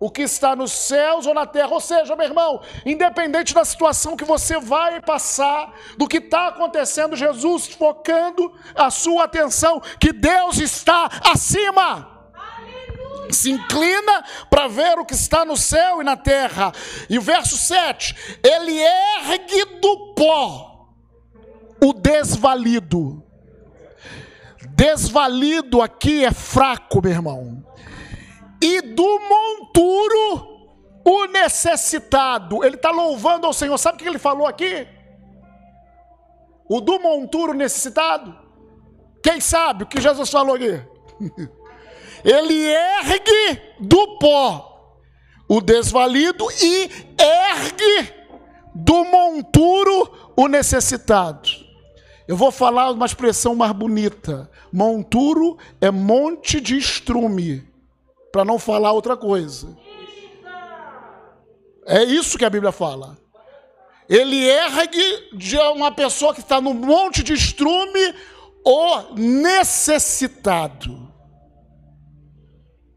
o 0.00 0.10
que 0.10 0.22
está 0.22 0.56
nos 0.56 0.72
céus 0.72 1.26
ou 1.26 1.34
na 1.34 1.44
terra. 1.44 1.68
Ou 1.68 1.80
seja, 1.80 2.16
meu 2.16 2.26
irmão, 2.26 2.62
independente 2.86 3.52
da 3.52 3.62
situação 3.62 4.16
que 4.16 4.24
você 4.24 4.58
vai 4.58 5.02
passar, 5.02 5.70
do 5.98 6.08
que 6.08 6.16
está 6.16 6.48
acontecendo, 6.48 7.14
Jesus 7.14 7.66
focando 7.66 8.54
a 8.74 8.90
sua 8.90 9.24
atenção, 9.24 9.82
que 10.00 10.14
Deus 10.14 10.56
está 10.56 11.10
acima 11.30 12.11
se 13.30 13.50
inclina 13.50 14.24
para 14.50 14.68
ver 14.68 14.98
o 14.98 15.04
que 15.04 15.14
está 15.14 15.44
no 15.44 15.56
céu 15.56 16.00
e 16.00 16.04
na 16.04 16.16
terra. 16.16 16.72
E 17.08 17.18
o 17.18 17.22
verso 17.22 17.56
7: 17.56 18.38
Ele 18.42 18.80
ergue 18.80 19.64
do 19.80 20.14
pó 20.14 20.88
o 21.82 21.92
desvalido. 21.92 23.22
Desvalido 24.70 25.82
aqui 25.82 26.24
é 26.24 26.32
fraco, 26.32 27.02
meu 27.02 27.12
irmão. 27.12 27.64
E 28.60 28.80
do 28.80 29.20
monturo 29.20 30.52
o 31.04 31.26
necessitado. 31.26 32.64
Ele 32.64 32.76
está 32.76 32.90
louvando 32.90 33.46
ao 33.46 33.52
Senhor. 33.52 33.76
Sabe 33.78 33.96
o 33.96 33.98
que 33.98 34.08
ele 34.08 34.18
falou 34.18 34.46
aqui? 34.46 34.86
O 36.68 36.80
do 36.80 37.00
monturo 37.00 37.52
necessitado. 37.52 38.38
Quem 39.22 39.40
sabe 39.40 39.84
o 39.84 39.86
que 39.86 40.00
Jesus 40.00 40.30
falou 40.30 40.54
aqui? 40.54 40.80
Ele 42.24 42.54
ergue 42.54 43.60
do 43.80 44.18
pó 44.18 44.72
o 45.48 45.60
desvalido 45.60 46.46
e 46.62 46.90
ergue 47.18 48.12
do 48.74 49.04
monturo 49.04 50.32
o 50.36 50.48
necessitado. 50.48 51.48
Eu 52.26 52.36
vou 52.36 52.50
falar 52.50 52.90
uma 52.90 53.04
expressão 53.04 53.54
mais 53.54 53.72
bonita. 53.72 54.50
Monturo 54.72 55.58
é 55.80 55.90
monte 55.90 56.60
de 56.60 56.78
estrume, 56.78 57.68
para 58.32 58.44
não 58.44 58.58
falar 58.58 58.92
outra 58.92 59.16
coisa. 59.16 59.76
É 61.84 62.02
isso 62.04 62.38
que 62.38 62.44
a 62.44 62.50
Bíblia 62.50 62.72
fala. 62.72 63.18
Ele 64.08 64.48
ergue 64.48 65.36
de 65.36 65.58
uma 65.58 65.90
pessoa 65.90 66.32
que 66.32 66.40
está 66.40 66.60
no 66.60 66.72
monte 66.72 67.22
de 67.22 67.34
estrume 67.34 68.14
o 68.64 69.14
necessitado. 69.14 71.11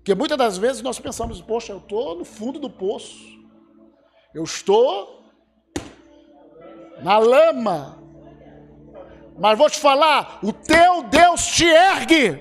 Porque 0.06 0.14
muitas 0.14 0.38
das 0.38 0.56
vezes 0.56 0.84
nós 0.84 1.00
pensamos, 1.00 1.42
poxa, 1.42 1.74
eu 1.74 1.80
estou 1.80 2.16
no 2.16 2.24
fundo 2.24 2.60
do 2.60 2.70
poço. 2.70 3.26
Eu 4.36 4.44
estou 4.44 5.26
na 7.02 7.18
lama. 7.18 7.98
Mas 9.36 9.58
vou 9.58 9.68
te 9.68 9.80
falar, 9.80 10.38
o 10.44 10.54
teu 10.54 11.02
Deus 11.02 11.48
te 11.48 11.66
ergue 11.66 12.40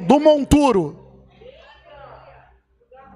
do 0.00 0.20
monturo. 0.20 1.24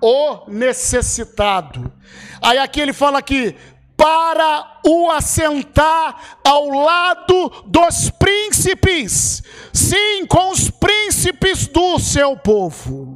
O 0.00 0.50
necessitado. 0.50 1.92
Aí 2.40 2.56
aqui 2.56 2.80
ele 2.80 2.94
fala 2.94 3.18
aqui, 3.18 3.54
para 3.94 4.80
o 4.86 5.10
assentar 5.10 6.38
ao 6.42 6.70
lado 6.70 7.50
dos 7.66 8.08
príncipes, 8.08 9.42
sim, 9.70 10.24
com 10.26 10.50
os 10.50 10.70
príncipes 10.70 11.66
do 11.66 11.98
seu 11.98 12.38
povo 12.38 13.13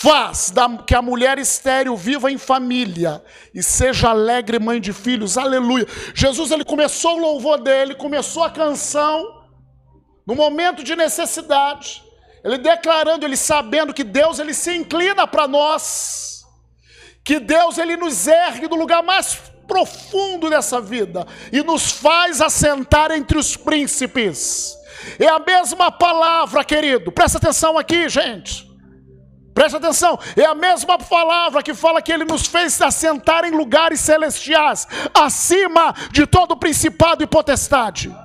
faz 0.00 0.52
que 0.86 0.94
a 0.94 1.02
mulher 1.02 1.38
estéril 1.38 1.96
viva 1.96 2.30
em 2.30 2.38
família 2.38 3.22
e 3.52 3.62
seja 3.62 4.10
alegre 4.10 4.60
mãe 4.60 4.80
de 4.80 4.92
filhos. 4.92 5.36
Aleluia. 5.36 5.86
Jesus 6.14 6.52
ele 6.52 6.64
começou 6.64 7.16
o 7.16 7.20
louvor 7.20 7.58
dele, 7.58 7.96
começou 7.96 8.44
a 8.44 8.50
canção 8.50 9.44
no 10.24 10.36
momento 10.36 10.84
de 10.84 10.94
necessidade. 10.94 12.04
Ele 12.44 12.58
declarando, 12.58 13.26
ele 13.26 13.36
sabendo 13.36 13.92
que 13.92 14.04
Deus 14.04 14.38
ele 14.38 14.54
se 14.54 14.72
inclina 14.72 15.26
para 15.26 15.48
nós. 15.48 16.44
Que 17.24 17.40
Deus 17.40 17.76
ele 17.76 17.96
nos 17.96 18.28
ergue 18.28 18.68
do 18.68 18.76
lugar 18.76 19.02
mais 19.02 19.36
profundo 19.66 20.48
dessa 20.48 20.80
vida 20.80 21.26
e 21.52 21.60
nos 21.62 21.90
faz 21.90 22.40
assentar 22.40 23.10
entre 23.10 23.36
os 23.36 23.56
príncipes. 23.56 24.76
É 25.18 25.26
a 25.26 25.40
mesma 25.40 25.90
palavra, 25.90 26.62
querido. 26.62 27.10
Presta 27.10 27.38
atenção 27.38 27.76
aqui, 27.76 28.08
gente. 28.08 28.67
Preste 29.58 29.74
atenção, 29.74 30.16
é 30.36 30.44
a 30.44 30.54
mesma 30.54 30.96
palavra 30.96 31.64
que 31.64 31.74
fala 31.74 32.00
que 32.00 32.12
ele 32.12 32.24
nos 32.24 32.46
fez 32.46 32.80
assentar 32.80 33.44
em 33.44 33.50
lugares 33.50 33.98
celestiais, 33.98 34.86
acima 35.12 35.92
de 36.12 36.28
todo 36.28 36.56
principado 36.56 37.24
e 37.24 37.26
potestade. 37.26 38.16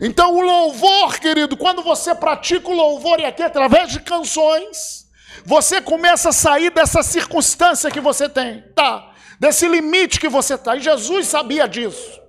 Então, 0.00 0.32
o 0.32 0.40
louvor, 0.40 1.18
querido, 1.18 1.56
quando 1.56 1.82
você 1.82 2.14
pratica 2.14 2.68
o 2.68 2.72
louvor 2.72 3.18
e 3.18 3.24
aqui 3.24 3.42
através 3.42 3.90
de 3.90 3.98
canções, 3.98 5.08
você 5.44 5.80
começa 5.80 6.28
a 6.28 6.32
sair 6.32 6.70
dessa 6.70 7.02
circunstância 7.02 7.90
que 7.90 8.00
você 8.00 8.28
tem, 8.28 8.62
tá? 8.76 9.12
Desse 9.40 9.66
limite 9.66 10.20
que 10.20 10.28
você 10.28 10.54
está. 10.54 10.76
E 10.76 10.80
Jesus 10.82 11.26
sabia 11.26 11.66
disso. 11.66 12.20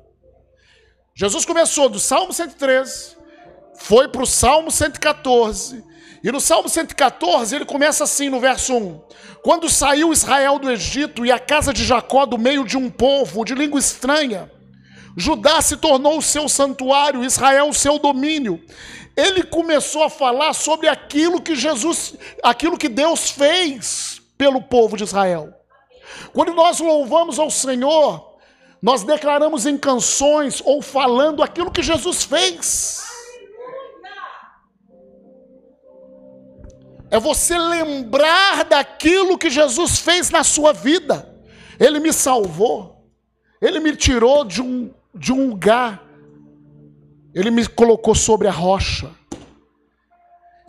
Jesus 1.13 1.45
começou 1.45 1.89
do 1.89 1.99
Salmo 1.99 2.33
113, 2.33 3.15
foi 3.75 4.07
para 4.07 4.23
o 4.23 4.25
Salmo 4.25 4.71
114, 4.71 5.85
e 6.27 6.31
no 6.33 6.41
Salmo 6.41 6.67
114, 6.67 7.55
ele 7.55 7.63
começa 7.63 8.03
assim 8.03 8.27
no 8.27 8.37
verso 8.37 8.75
1: 8.75 9.01
Quando 9.41 9.69
saiu 9.69 10.11
Israel 10.11 10.59
do 10.59 10.69
Egito 10.69 11.25
e 11.25 11.31
a 11.31 11.39
casa 11.39 11.71
de 11.71 11.85
Jacó 11.85 12.25
do 12.25 12.37
meio 12.37 12.65
de 12.65 12.75
um 12.75 12.89
povo 12.89 13.45
de 13.45 13.55
língua 13.55 13.79
estranha, 13.79 14.51
Judá 15.15 15.61
se 15.61 15.77
tornou 15.77 16.17
o 16.17 16.21
seu 16.21 16.49
santuário, 16.49 17.23
Israel 17.23 17.69
o 17.69 17.73
seu 17.73 17.97
domínio. 17.97 18.61
Ele 19.15 19.41
começou 19.41 20.03
a 20.03 20.09
falar 20.09 20.51
sobre 20.51 20.89
aquilo 20.89 21.41
que 21.41 21.55
Jesus, 21.55 22.15
aquilo 22.43 22.77
que 22.77 22.89
Deus 22.89 23.31
fez 23.31 24.21
pelo 24.37 24.61
povo 24.61 24.97
de 24.97 25.05
Israel. 25.05 25.53
Quando 26.33 26.53
nós 26.53 26.81
louvamos 26.81 27.39
ao 27.39 27.49
Senhor, 27.49 28.35
nós 28.81 29.01
declaramos 29.01 29.65
em 29.65 29.77
canções 29.77 30.61
ou 30.65 30.81
falando 30.81 31.41
aquilo 31.41 31.71
que 31.71 31.81
Jesus 31.81 32.25
fez. 32.25 33.16
É 37.09 37.19
você 37.19 37.57
lembrar 37.57 38.65
daquilo 38.65 39.37
que 39.37 39.49
Jesus 39.49 39.99
fez 39.99 40.29
na 40.29 40.43
sua 40.43 40.73
vida. 40.73 41.33
Ele 41.79 41.99
me 41.99 42.11
salvou. 42.11 43.05
Ele 43.61 43.79
me 43.79 43.95
tirou 43.95 44.43
de 44.43 44.61
um, 44.61 44.93
de 45.13 45.31
um 45.31 45.49
lugar. 45.49 46.03
Ele 47.33 47.49
me 47.49 47.67
colocou 47.67 48.13
sobre 48.13 48.47
a 48.47 48.51
rocha. 48.51 49.09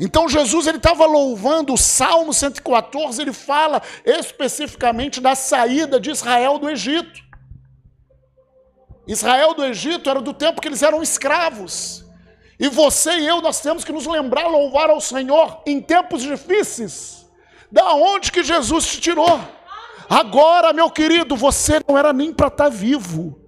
Então 0.00 0.28
Jesus 0.28 0.66
ele 0.66 0.76
estava 0.76 1.04
louvando 1.06 1.72
o 1.72 1.78
Salmo 1.78 2.32
114, 2.32 3.20
ele 3.20 3.32
fala 3.32 3.82
especificamente 4.04 5.20
da 5.20 5.34
saída 5.34 5.98
de 5.98 6.10
Israel 6.10 6.58
do 6.58 6.70
Egito. 6.70 7.20
Israel 9.08 9.54
do 9.54 9.64
Egito 9.64 10.08
era 10.08 10.20
do 10.20 10.32
tempo 10.32 10.60
que 10.60 10.68
eles 10.68 10.82
eram 10.82 11.02
escravos. 11.02 12.04
E 12.58 12.68
você 12.68 13.18
e 13.18 13.26
eu, 13.26 13.40
nós 13.40 13.60
temos 13.60 13.84
que 13.84 13.92
nos 13.92 14.06
lembrar, 14.06 14.48
louvar 14.48 14.90
ao 14.90 15.00
Senhor 15.00 15.62
em 15.64 15.80
tempos 15.80 16.22
difíceis. 16.22 17.28
Da 17.70 17.94
onde 17.94 18.32
que 18.32 18.42
Jesus 18.42 18.86
te 18.86 19.00
tirou? 19.00 19.40
Agora, 20.08 20.72
meu 20.72 20.90
querido, 20.90 21.36
você 21.36 21.80
não 21.86 21.96
era 21.96 22.12
nem 22.12 22.32
para 22.32 22.48
estar 22.48 22.64
tá 22.64 22.70
vivo. 22.70 23.38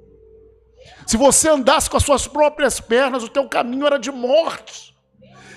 Se 1.07 1.17
você 1.17 1.49
andasse 1.49 1.91
com 1.91 1.97
as 1.97 2.05
suas 2.05 2.29
próprias 2.29 2.79
pernas, 2.79 3.25
o 3.25 3.29
teu 3.29 3.49
caminho 3.49 3.87
era 3.87 3.99
de 3.99 4.13
morte. 4.13 4.90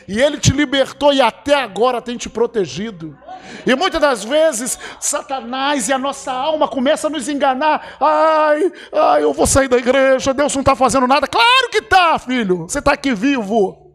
E 0.08 0.20
ele 0.22 0.38
te 0.38 0.52
libertou 0.52 1.14
e 1.14 1.22
até 1.22 1.56
agora 1.56 2.02
tem 2.02 2.18
te 2.18 2.30
protegido. 2.30 3.18
E 3.66 3.76
muitas 3.76 4.02
das 4.02 4.24
vezes, 4.24 4.78
Satanás 5.00 5.88
e 5.88 5.94
a 5.94 5.98
nossa 5.98 6.32
alma 6.32 6.68
começam 6.68 7.10
a 7.10 7.14
nos 7.14 7.30
enganar. 7.30 7.98
Ai, 8.00 8.72
ai, 8.94 9.24
eu 9.24 9.34
vou 9.34 9.48
sair 9.48 9.68
da 9.68 9.78
igreja, 9.78 10.34
Deus 10.34 10.54
não 10.54 10.62
está 10.62 10.76
fazendo 10.76 11.08
nada. 11.08 11.28
Claro 11.28 11.70
que 11.72 11.78
está, 11.78 12.18
filho. 12.20 12.64
Você 12.64 12.80
está 12.80 12.94
aqui 12.94 13.14
vivo. 13.14 13.92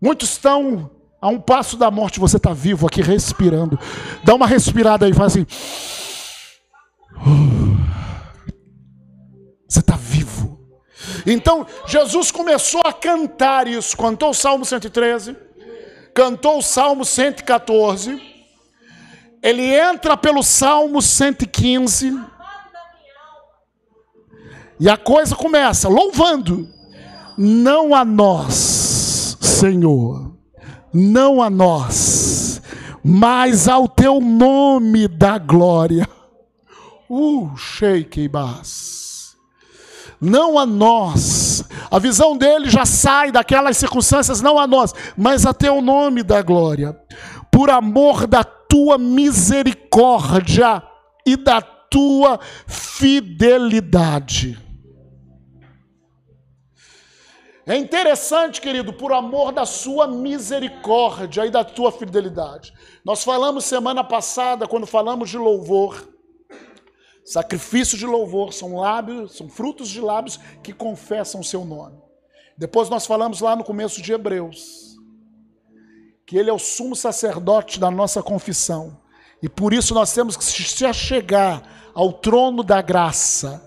Muitos 0.00 0.30
estão 0.30 0.90
a 1.20 1.28
um 1.28 1.38
passo 1.38 1.76
da 1.76 1.90
morte, 1.90 2.18
você 2.18 2.38
está 2.38 2.54
vivo 2.54 2.86
aqui 2.86 3.02
respirando. 3.02 3.78
Dá 4.24 4.34
uma 4.34 4.46
respirada 4.46 5.04
aí, 5.04 5.12
faz 5.12 5.32
assim. 5.32 5.46
Você 9.68 9.80
está 9.80 9.96
vivo. 9.96 10.39
Então, 11.26 11.66
Jesus 11.86 12.30
começou 12.30 12.82
a 12.84 12.92
cantar 12.92 13.66
isso. 13.66 13.96
Cantou 13.96 14.30
o 14.30 14.34
Salmo 14.34 14.64
113, 14.64 15.36
cantou 16.14 16.58
o 16.58 16.62
Salmo 16.62 17.04
114. 17.04 18.20
Ele 19.42 19.74
entra 19.74 20.16
pelo 20.16 20.42
Salmo 20.42 21.00
115. 21.00 22.18
E 24.78 24.88
a 24.88 24.96
coisa 24.96 25.34
começa 25.36 25.88
louvando. 25.88 26.68
Não 27.36 27.94
a 27.94 28.04
nós, 28.04 29.36
Senhor, 29.40 30.36
não 30.92 31.40
a 31.40 31.48
nós, 31.48 32.60
mas 33.02 33.66
ao 33.66 33.88
teu 33.88 34.20
nome 34.20 35.08
da 35.08 35.38
glória. 35.38 36.06
Uh, 37.08 37.56
Sheikh 37.56 38.28
Bas. 38.28 38.89
Não 40.20 40.58
a 40.58 40.66
nós. 40.66 41.64
A 41.90 41.98
visão 41.98 42.36
dele 42.36 42.68
já 42.68 42.84
sai 42.84 43.32
daquelas 43.32 43.76
circunstâncias, 43.76 44.42
não 44.42 44.58
a 44.58 44.66
nós, 44.66 44.94
mas 45.16 45.46
a 45.46 45.54
teu 45.54 45.80
nome 45.80 46.22
da 46.22 46.42
glória. 46.42 46.98
Por 47.50 47.70
amor 47.70 48.26
da 48.26 48.44
tua 48.44 48.98
misericórdia 48.98 50.82
e 51.26 51.36
da 51.36 51.60
tua 51.62 52.38
fidelidade. 52.66 54.58
É 57.66 57.76
interessante, 57.76 58.60
querido, 58.60 58.92
por 58.92 59.12
amor 59.12 59.52
da 59.52 59.64
sua 59.64 60.06
misericórdia 60.06 61.46
e 61.46 61.50
da 61.50 61.62
tua 61.62 61.92
fidelidade. 61.92 62.72
Nós 63.04 63.22
falamos 63.22 63.64
semana 63.64 64.02
passada, 64.02 64.66
quando 64.66 64.86
falamos 64.86 65.30
de 65.30 65.38
louvor, 65.38 66.09
sacrifício 67.30 67.96
de 67.96 68.04
louvor 68.04 68.52
são 68.52 68.76
lábios, 68.76 69.36
são 69.36 69.48
frutos 69.48 69.88
de 69.88 70.00
lábios 70.00 70.40
que 70.64 70.72
confessam 70.72 71.40
o 71.40 71.44
seu 71.44 71.64
nome. 71.64 71.96
Depois 72.58 72.90
nós 72.90 73.06
falamos 73.06 73.40
lá 73.40 73.54
no 73.54 73.62
começo 73.62 74.02
de 74.02 74.12
Hebreus, 74.12 74.96
que 76.26 76.36
ele 76.36 76.50
é 76.50 76.52
o 76.52 76.58
sumo 76.58 76.96
sacerdote 76.96 77.78
da 77.78 77.88
nossa 77.88 78.20
confissão. 78.20 78.98
E 79.40 79.48
por 79.48 79.72
isso 79.72 79.94
nós 79.94 80.12
temos 80.12 80.36
que 80.36 80.42
se 80.44 80.84
achegar 80.84 81.62
ao 81.94 82.12
trono 82.12 82.64
da 82.64 82.82
graça 82.82 83.62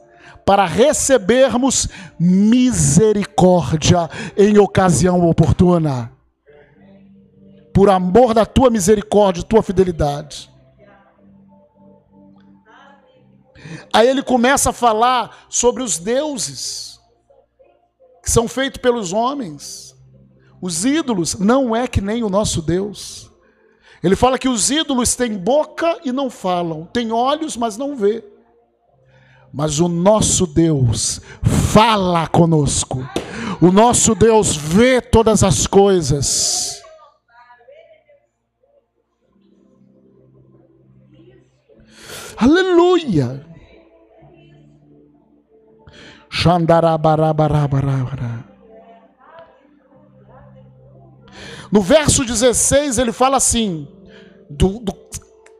para 0.46 0.66
recebermos 0.66 1.88
misericórdia 2.20 4.10
em 4.36 4.58
ocasião 4.58 5.26
oportuna. 5.26 6.12
Por 7.74 7.90
amor 7.90 8.34
da 8.34 8.46
tua 8.46 8.70
misericórdia, 8.70 9.42
tua 9.42 9.64
fidelidade. 9.64 10.53
Aí 13.94 14.08
ele 14.08 14.24
começa 14.24 14.72
a 14.72 14.74
falar 14.74 15.46
sobre 15.48 15.84
os 15.84 16.00
deuses 16.00 17.00
que 18.24 18.32
são 18.32 18.48
feitos 18.48 18.82
pelos 18.82 19.14
homens. 19.14 19.96
Os 20.60 20.84
ídolos 20.84 21.36
não 21.36 21.76
é 21.76 21.88
que 21.88 22.02
nem 22.02 22.24
o 22.24 22.30
nosso 22.30 22.62
Deus. 22.62 23.30
Ele 24.02 24.16
fala 24.16 24.40
que 24.40 24.50
os 24.50 24.72
ídolos 24.72 25.16
têm 25.16 25.38
boca 25.38 26.00
e 26.04 26.12
não 26.12 26.30
falam, 26.30 26.86
têm 26.86 27.12
olhos, 27.12 27.56
mas 27.56 27.78
não 27.78 27.96
vê. 27.96 28.24
Mas 29.54 29.80
o 29.80 29.88
nosso 29.88 30.48
Deus 30.48 31.22
fala 31.72 32.28
conosco. 32.28 33.08
O 33.62 33.72
nosso 33.72 34.16
Deus 34.16 34.56
vê 34.56 35.00
todas 35.00 35.44
as 35.44 35.68
coisas. 35.68 36.82
Aleluia. 42.36 43.53
No 51.72 51.80
verso 51.80 52.26
16 52.26 52.98
ele 52.98 53.12
fala 53.12 53.38
assim, 53.38 53.88
do, 54.50 54.80
do, 54.80 54.94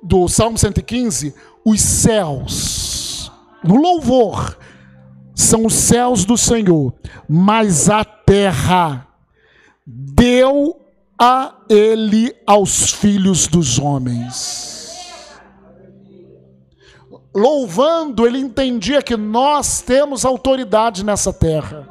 do 0.02 0.28
Salmo 0.28 0.58
115: 0.58 1.34
os 1.64 1.80
céus, 1.80 3.32
no 3.64 3.76
louvor, 3.76 4.58
são 5.36 5.66
os 5.66 5.76
céus 5.76 6.26
do 6.26 6.38
Senhor, 6.38 6.94
mas 7.30 7.88
a 7.90 8.04
terra 8.04 9.08
deu 9.86 10.80
a 11.20 11.56
ele 11.70 12.36
aos 12.48 12.92
filhos 12.92 13.48
dos 13.48 13.78
homens 13.78 14.73
louvando, 17.34 18.28
ele 18.28 18.38
entendia 18.38 19.02
que 19.02 19.18
nós 19.18 19.82
temos 19.82 20.24
autoridade 20.24 21.04
nessa 21.04 21.34
terra. 21.34 21.88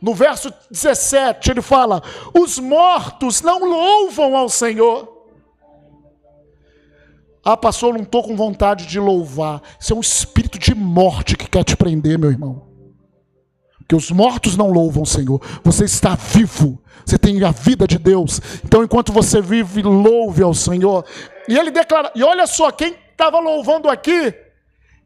No 0.00 0.14
verso 0.14 0.52
17, 0.70 1.50
ele 1.50 1.62
fala: 1.62 2.02
Os 2.32 2.58
mortos 2.58 3.42
não 3.42 3.64
louvam 3.64 4.36
ao 4.36 4.48
Senhor. 4.48 5.16
Ah, 7.44 7.56
pastor, 7.56 7.94
não 7.94 8.02
estou 8.02 8.22
com 8.22 8.36
vontade 8.36 8.86
de 8.86 9.00
louvar. 9.00 9.62
Isso 9.80 9.92
é 9.92 9.96
um 9.96 10.00
espírito 10.00 10.58
de 10.58 10.74
morte 10.74 11.36
que 11.36 11.48
quer 11.48 11.64
te 11.64 11.76
prender, 11.76 12.18
meu 12.18 12.30
irmão. 12.30 12.67
Porque 13.88 13.96
os 13.96 14.10
mortos 14.10 14.54
não 14.54 14.70
louvam 14.70 15.04
o 15.04 15.06
Senhor. 15.06 15.40
Você 15.64 15.86
está 15.86 16.14
vivo. 16.14 16.78
Você 17.06 17.16
tem 17.16 17.42
a 17.42 17.50
vida 17.50 17.86
de 17.86 17.96
Deus. 17.96 18.38
Então, 18.62 18.84
enquanto 18.84 19.14
você 19.14 19.40
vive, 19.40 19.80
louve 19.80 20.42
ao 20.42 20.52
Senhor. 20.52 21.06
E 21.48 21.56
ele 21.56 21.70
declara, 21.70 22.12
e 22.14 22.22
olha 22.22 22.46
só, 22.46 22.70
quem 22.70 22.94
estava 23.10 23.40
louvando 23.40 23.88
aqui, 23.88 24.34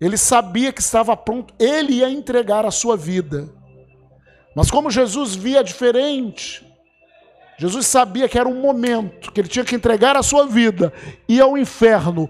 ele 0.01 0.17
sabia 0.17 0.73
que 0.73 0.81
estava 0.81 1.17
pronto, 1.17 1.55
ele 1.61 1.99
ia 1.99 2.11
entregar 2.11 2.67
a 2.67 2.73
sua 2.73 2.97
vida. 2.97 3.49
Mas 4.57 4.69
como 4.69 4.91
Jesus 4.91 5.37
via 5.37 5.63
diferente, 5.63 6.67
Jesus 7.57 7.87
sabia 7.87 8.29
que 8.29 8.37
era 8.37 8.49
um 8.49 8.61
momento 8.61 9.31
que 9.31 9.41
ele 9.41 9.49
tinha 9.49 9.65
que 9.65 9.77
entregar 9.77 10.17
a 10.17 10.25
sua 10.25 10.45
vida, 10.45 10.93
ir 11.29 11.41
ao 11.41 11.57
inferno, 11.57 12.29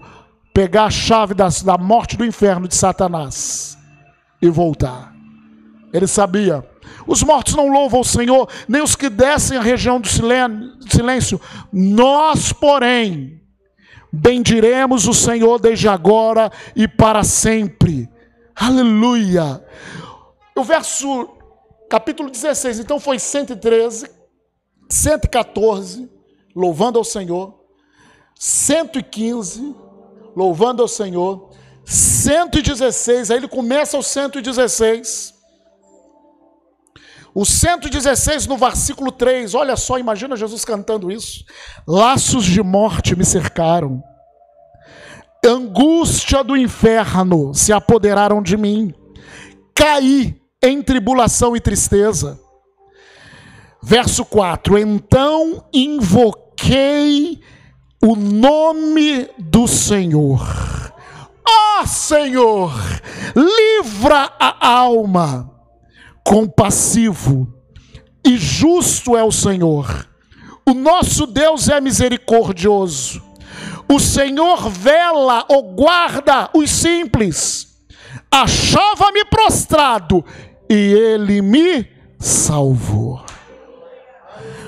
pegar 0.53 0.83
a 0.83 0.91
chave 0.91 1.33
da, 1.33 1.47
da 1.65 1.79
morte 1.79 2.15
do 2.15 2.23
inferno 2.23 2.67
de 2.67 2.75
Satanás 2.75 3.75
e 4.39 4.47
voltar. 4.49 5.12
Ele 5.93 6.07
sabia. 6.07 6.67
Os 7.05 7.21
mortos 7.21 7.53
não 7.53 7.67
louvam 7.67 8.01
o 8.01 8.05
Senhor, 8.05 8.49
nem 8.67 8.81
os 8.81 8.95
que 8.95 9.09
descem 9.09 9.57
a 9.57 9.61
região 9.61 10.01
do 10.01 10.07
silêncio. 10.07 11.39
Nós, 11.71 12.51
porém, 12.51 13.39
bendiremos 14.11 15.07
o 15.07 15.13
Senhor 15.13 15.59
desde 15.59 15.87
agora 15.87 16.51
e 16.75 16.87
para 16.87 17.23
sempre. 17.23 18.09
Aleluia. 18.55 19.63
O 20.55 20.63
verso, 20.63 21.29
capítulo 21.89 22.31
16, 22.31 22.79
então 22.79 22.99
foi 22.99 23.19
113, 23.19 24.09
114, 24.89 26.09
louvando 26.55 26.97
ao 26.97 27.03
Senhor, 27.03 27.59
115, 28.35 29.75
louvando 30.35 30.81
ao 30.81 30.87
Senhor, 30.87 31.51
116, 31.85 33.29
aí 33.29 33.37
ele 33.37 33.47
começa 33.47 33.97
o 33.97 34.03
116. 34.03 35.32
O 37.35 37.45
116 37.45 38.45
no 38.45 38.57
versículo 38.57 39.11
3, 39.11 39.55
olha 39.55 39.75
só, 39.75 39.97
imagina 39.97 40.35
Jesus 40.35 40.63
cantando 40.63 41.11
isso. 41.11 41.43
Laços 41.87 42.45
de 42.45 42.61
morte 42.61 43.15
me 43.15 43.25
cercaram, 43.25 44.03
angústia 45.43 46.43
do 46.43 46.55
inferno 46.55 47.51
se 47.53 47.73
apoderaram 47.73 48.41
de 48.41 48.55
mim, 48.55 48.93
caí 49.73 50.39
em 50.61 50.81
tribulação 50.81 51.55
e 51.55 51.59
tristeza. 51.59 52.39
Verso 53.81 54.23
4: 54.23 54.77
Então 54.77 55.65
invoquei 55.73 57.41
o 58.01 58.15
nome 58.15 59.27
do 59.39 59.67
Senhor. 59.67 60.41
Ó 61.45 61.81
oh, 61.81 61.87
Senhor, 61.87 62.71
livra 63.35 64.31
a 64.39 64.67
alma 64.67 65.52
compassivo 66.23 67.47
e 68.25 68.37
justo 68.37 69.17
é 69.17 69.23
o 69.23 69.31
Senhor. 69.31 70.07
O 70.65 70.73
nosso 70.73 71.27
Deus 71.27 71.67
é 71.67 71.81
misericordioso. 71.81 73.21
O 73.91 73.99
Senhor 73.99 74.69
vela 74.69 75.45
ou 75.49 75.73
guarda 75.73 76.49
os 76.53 76.69
simples. 76.69 77.71
achava-me 78.31 79.25
prostrado 79.25 80.25
e 80.69 80.73
ele 80.73 81.41
me 81.41 81.87
salvou. 82.17 83.23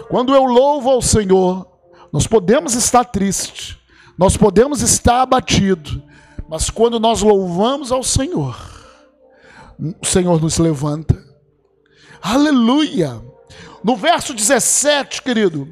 Quando 0.09 0.35
eu 0.35 0.43
louvo 0.43 0.89
ao 0.89 1.01
Senhor, 1.01 1.67
nós 2.13 2.27
podemos 2.27 2.75
estar 2.75 3.03
tristes, 3.05 3.75
nós 4.17 4.37
podemos 4.37 4.81
estar 4.81 5.21
abatidos, 5.21 5.99
mas 6.47 6.69
quando 6.69 6.99
nós 6.99 7.23
louvamos 7.23 7.91
ao 7.91 8.03
Senhor, 8.03 8.55
o 9.99 10.05
Senhor 10.05 10.39
nos 10.39 10.59
levanta. 10.59 11.24
Aleluia! 12.27 13.21
No 13.83 13.95
verso 13.95 14.33
17, 14.33 15.21
querido, 15.21 15.69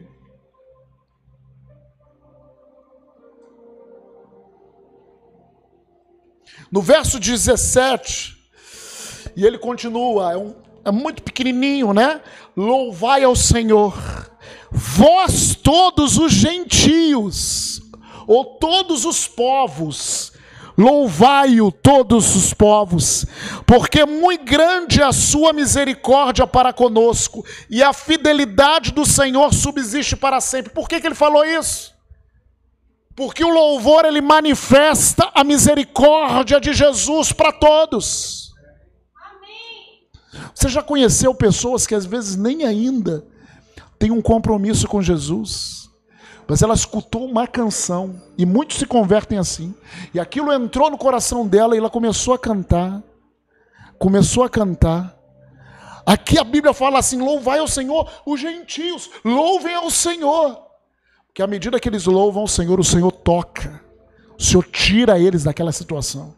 No 6.72 6.82
verso 6.82 7.20
17, 7.20 8.36
e 9.36 9.46
ele 9.46 9.60
continua, 9.60 10.34
é, 10.34 10.38
um, 10.38 10.56
é 10.86 10.92
muito 10.92 11.22
pequenininho, 11.22 11.94
né? 11.94 12.20
Louvai 12.58 13.24
ao 13.24 13.36
Senhor, 13.36 13.96
vós 14.72 15.56
todos 15.56 16.18
os 16.18 16.32
gentios, 16.32 17.82
ou 18.26 18.58
todos 18.58 19.06
os 19.06 19.28
povos, 19.28 20.33
Louvai-o 20.78 21.72
todos 21.72 22.36
os 22.36 22.54
povos, 22.54 23.26
porque 23.66 24.06
muito 24.06 24.44
grande 24.44 25.02
é 25.02 25.04
a 25.04 25.14
sua 25.14 25.54
misericórdia 25.54 26.48
para 26.48 26.74
conosco, 26.74 27.46
e 27.70 27.84
a 27.84 27.94
fidelidade 27.94 28.92
do 28.92 29.06
Senhor 29.06 29.54
subsiste 29.54 30.16
para 30.16 30.42
sempre. 30.42 30.74
Por 30.74 30.90
que, 30.90 31.00
que 31.00 31.08
ele 31.08 31.16
falou 31.16 31.46
isso? 31.46 31.94
Porque 33.16 33.44
o 33.44 33.50
louvor 33.50 34.06
ele 34.06 34.22
manifesta 34.22 35.30
a 35.36 35.44
misericórdia 35.44 36.60
de 36.60 36.74
Jesus 36.74 37.32
para 37.32 37.52
todos. 37.52 38.52
Você 40.56 40.70
já 40.70 40.82
conheceu 40.82 41.34
pessoas 41.36 41.86
que 41.86 41.94
às 41.94 42.06
vezes 42.06 42.36
nem 42.36 42.64
ainda 42.64 43.24
têm 44.00 44.10
um 44.12 44.22
compromisso 44.22 44.88
com 44.88 45.02
Jesus, 45.02 45.83
mas 46.48 46.62
ela 46.62 46.74
escutou 46.74 47.26
uma 47.26 47.48
canção 47.48 48.22
e 48.38 48.46
muitos 48.46 48.78
se 48.78 48.86
convertem 48.86 49.38
assim. 49.38 49.74
E 50.14 50.20
aquilo 50.20 50.52
entrou 50.52 50.90
no 50.90 50.98
coração 50.98 51.48
dela 51.48 51.76
e 51.76 51.78
ela 51.78 51.90
começou 51.90 52.34
a 52.34 52.40
cantar. 52.40 53.02
Começou 53.98 54.44
a 54.44 54.50
cantar. 54.50 55.18
Aqui 56.06 56.38
a 56.38 56.44
Bíblia 56.44 56.74
fala 56.74 57.00
assim: 57.00 57.20
louvai 57.20 57.60
ao 57.60 57.68
Senhor 57.68 58.10
os 58.26 58.40
gentios, 58.40 59.10
louvem 59.24 59.74
ao 59.74 59.90
Senhor 59.90 60.64
que 61.34 61.42
à 61.42 61.48
medida 61.48 61.80
que 61.80 61.90
eles 61.90 62.06
louvam 62.06 62.44
o 62.44 62.48
Senhor, 62.48 62.80
o 62.80 62.84
Senhor 62.84 63.12
toca, 63.12 63.82
o 64.38 64.44
Senhor 64.44 64.64
tira 64.66 65.20
eles 65.20 65.44
daquela 65.44 65.72
situação. 65.72 66.36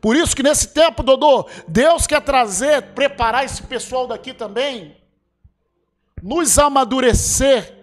Por 0.00 0.14
isso 0.14 0.36
que 0.36 0.42
nesse 0.42 0.68
tempo, 0.68 1.02
Dodô, 1.02 1.48
Deus 1.66 2.06
quer 2.06 2.20
trazer, 2.20 2.82
preparar 2.94 3.44
esse 3.44 3.62
pessoal 3.62 4.06
daqui 4.06 4.34
também, 4.34 4.96
nos 6.22 6.58
amadurecer, 6.58 7.77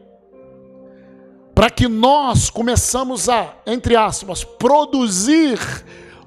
para 1.56 1.70
que 1.70 1.88
nós 1.88 2.50
começamos 2.50 3.30
a, 3.30 3.56
entre 3.66 3.96
aspas, 3.96 4.44
produzir 4.44 5.58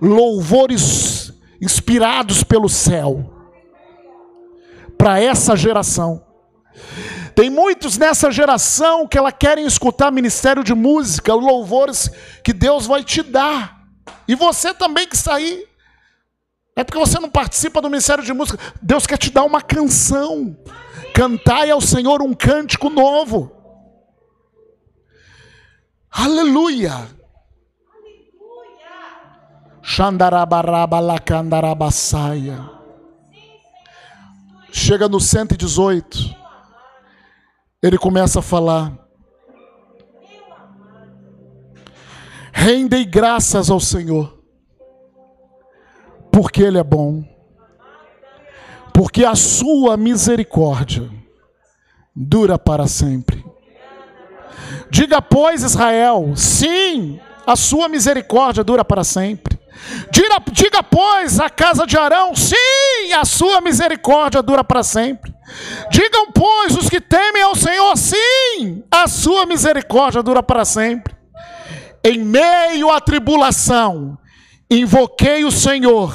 louvores 0.00 1.32
inspirados 1.60 2.42
pelo 2.42 2.68
céu 2.68 3.30
para 4.96 5.20
essa 5.20 5.54
geração. 5.54 6.24
Tem 7.34 7.50
muitos 7.50 7.98
nessa 7.98 8.32
geração 8.32 9.06
que 9.06 9.18
ela 9.18 9.30
querem 9.30 9.66
escutar 9.66 10.10
ministério 10.10 10.64
de 10.64 10.74
música, 10.74 11.34
louvores 11.34 12.10
que 12.42 12.52
Deus 12.52 12.86
vai 12.86 13.04
te 13.04 13.22
dar. 13.22 13.86
E 14.26 14.34
você 14.34 14.72
também 14.72 15.06
que 15.06 15.14
está 15.14 15.34
aí. 15.34 15.64
É 16.74 16.82
porque 16.82 16.98
você 16.98 17.20
não 17.20 17.28
participa 17.28 17.82
do 17.82 17.90
ministério 17.90 18.24
de 18.24 18.32
música. 18.32 18.58
Deus 18.80 19.06
quer 19.06 19.18
te 19.18 19.30
dar 19.30 19.44
uma 19.44 19.60
canção. 19.60 20.56
Cantai 21.14 21.70
ao 21.70 21.80
Senhor 21.80 22.22
um 22.22 22.32
cântico 22.32 22.88
novo. 22.88 23.57
Aleluia. 26.10 27.08
Xandarabarabalacandarabasaia. 29.82 32.78
Chega 34.70 35.08
no 35.08 35.20
118 35.20 36.38
ele 37.80 37.96
começa 37.96 38.40
a 38.40 38.42
falar: 38.42 38.92
Rendei 42.52 43.04
graças 43.04 43.70
ao 43.70 43.78
Senhor, 43.78 44.42
porque 46.32 46.62
Ele 46.62 46.78
é 46.78 46.82
bom, 46.82 47.22
porque 48.92 49.24
a 49.24 49.36
sua 49.36 49.96
misericórdia 49.96 51.08
dura 52.14 52.58
para 52.58 52.88
sempre. 52.88 53.37
Diga, 54.90 55.20
pois, 55.20 55.62
Israel, 55.62 56.32
sim, 56.34 57.20
a 57.46 57.56
sua 57.56 57.88
misericórdia 57.88 58.64
dura 58.64 58.84
para 58.84 59.04
sempre. 59.04 59.58
Diga, 60.10 60.42
diga, 60.52 60.82
pois, 60.82 61.38
a 61.40 61.48
casa 61.48 61.86
de 61.86 61.96
Arão, 61.96 62.34
sim, 62.34 63.12
a 63.16 63.24
sua 63.24 63.60
misericórdia 63.60 64.42
dura 64.42 64.64
para 64.64 64.82
sempre. 64.82 65.32
Digam, 65.90 66.30
pois, 66.32 66.76
os 66.76 66.88
que 66.88 67.00
temem 67.00 67.42
ao 67.42 67.54
Senhor, 67.54 67.96
sim, 67.96 68.82
a 68.90 69.06
sua 69.06 69.46
misericórdia 69.46 70.22
dura 70.22 70.42
para 70.42 70.64
sempre. 70.64 71.14
Em 72.04 72.18
meio 72.18 72.90
à 72.90 73.00
tribulação, 73.00 74.18
invoquei 74.70 75.44
o 75.44 75.50
Senhor, 75.50 76.12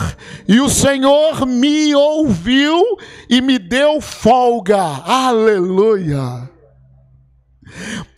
e 0.48 0.60
o 0.60 0.70
Senhor 0.70 1.46
me 1.46 1.96
ouviu 1.96 2.98
e 3.30 3.42
me 3.42 3.58
deu 3.58 4.02
folga. 4.02 4.82
Aleluia. 5.06 6.50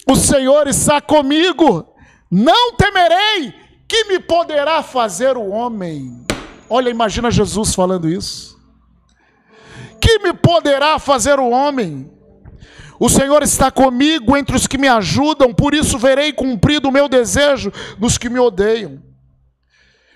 O 0.07 0.15
Senhor 0.15 0.67
está 0.67 1.01
comigo, 1.01 1.95
não 2.29 2.73
temerei 2.73 3.53
que 3.87 4.05
me 4.05 4.19
poderá 4.19 4.83
fazer 4.83 5.37
o 5.37 5.49
homem? 5.49 6.25
Olha, 6.69 6.89
imagina 6.89 7.31
Jesus 7.31 7.73
falando 7.73 8.09
isso. 8.09 8.55
Que 9.99 10.19
me 10.19 10.33
poderá 10.33 10.99
fazer 10.99 11.39
o 11.39 11.49
homem? 11.49 12.11
O 12.99 13.09
Senhor 13.09 13.43
está 13.43 13.69
comigo 13.71 14.37
entre 14.37 14.55
os 14.55 14.67
que 14.67 14.77
me 14.77 14.87
ajudam, 14.87 15.53
por 15.53 15.73
isso 15.73 15.97
verei 15.97 16.31
cumprido 16.31 16.87
o 16.87 16.91
meu 16.91 17.09
desejo 17.09 17.71
dos 17.97 18.17
que 18.17 18.29
me 18.29 18.39
odeiam. 18.39 19.03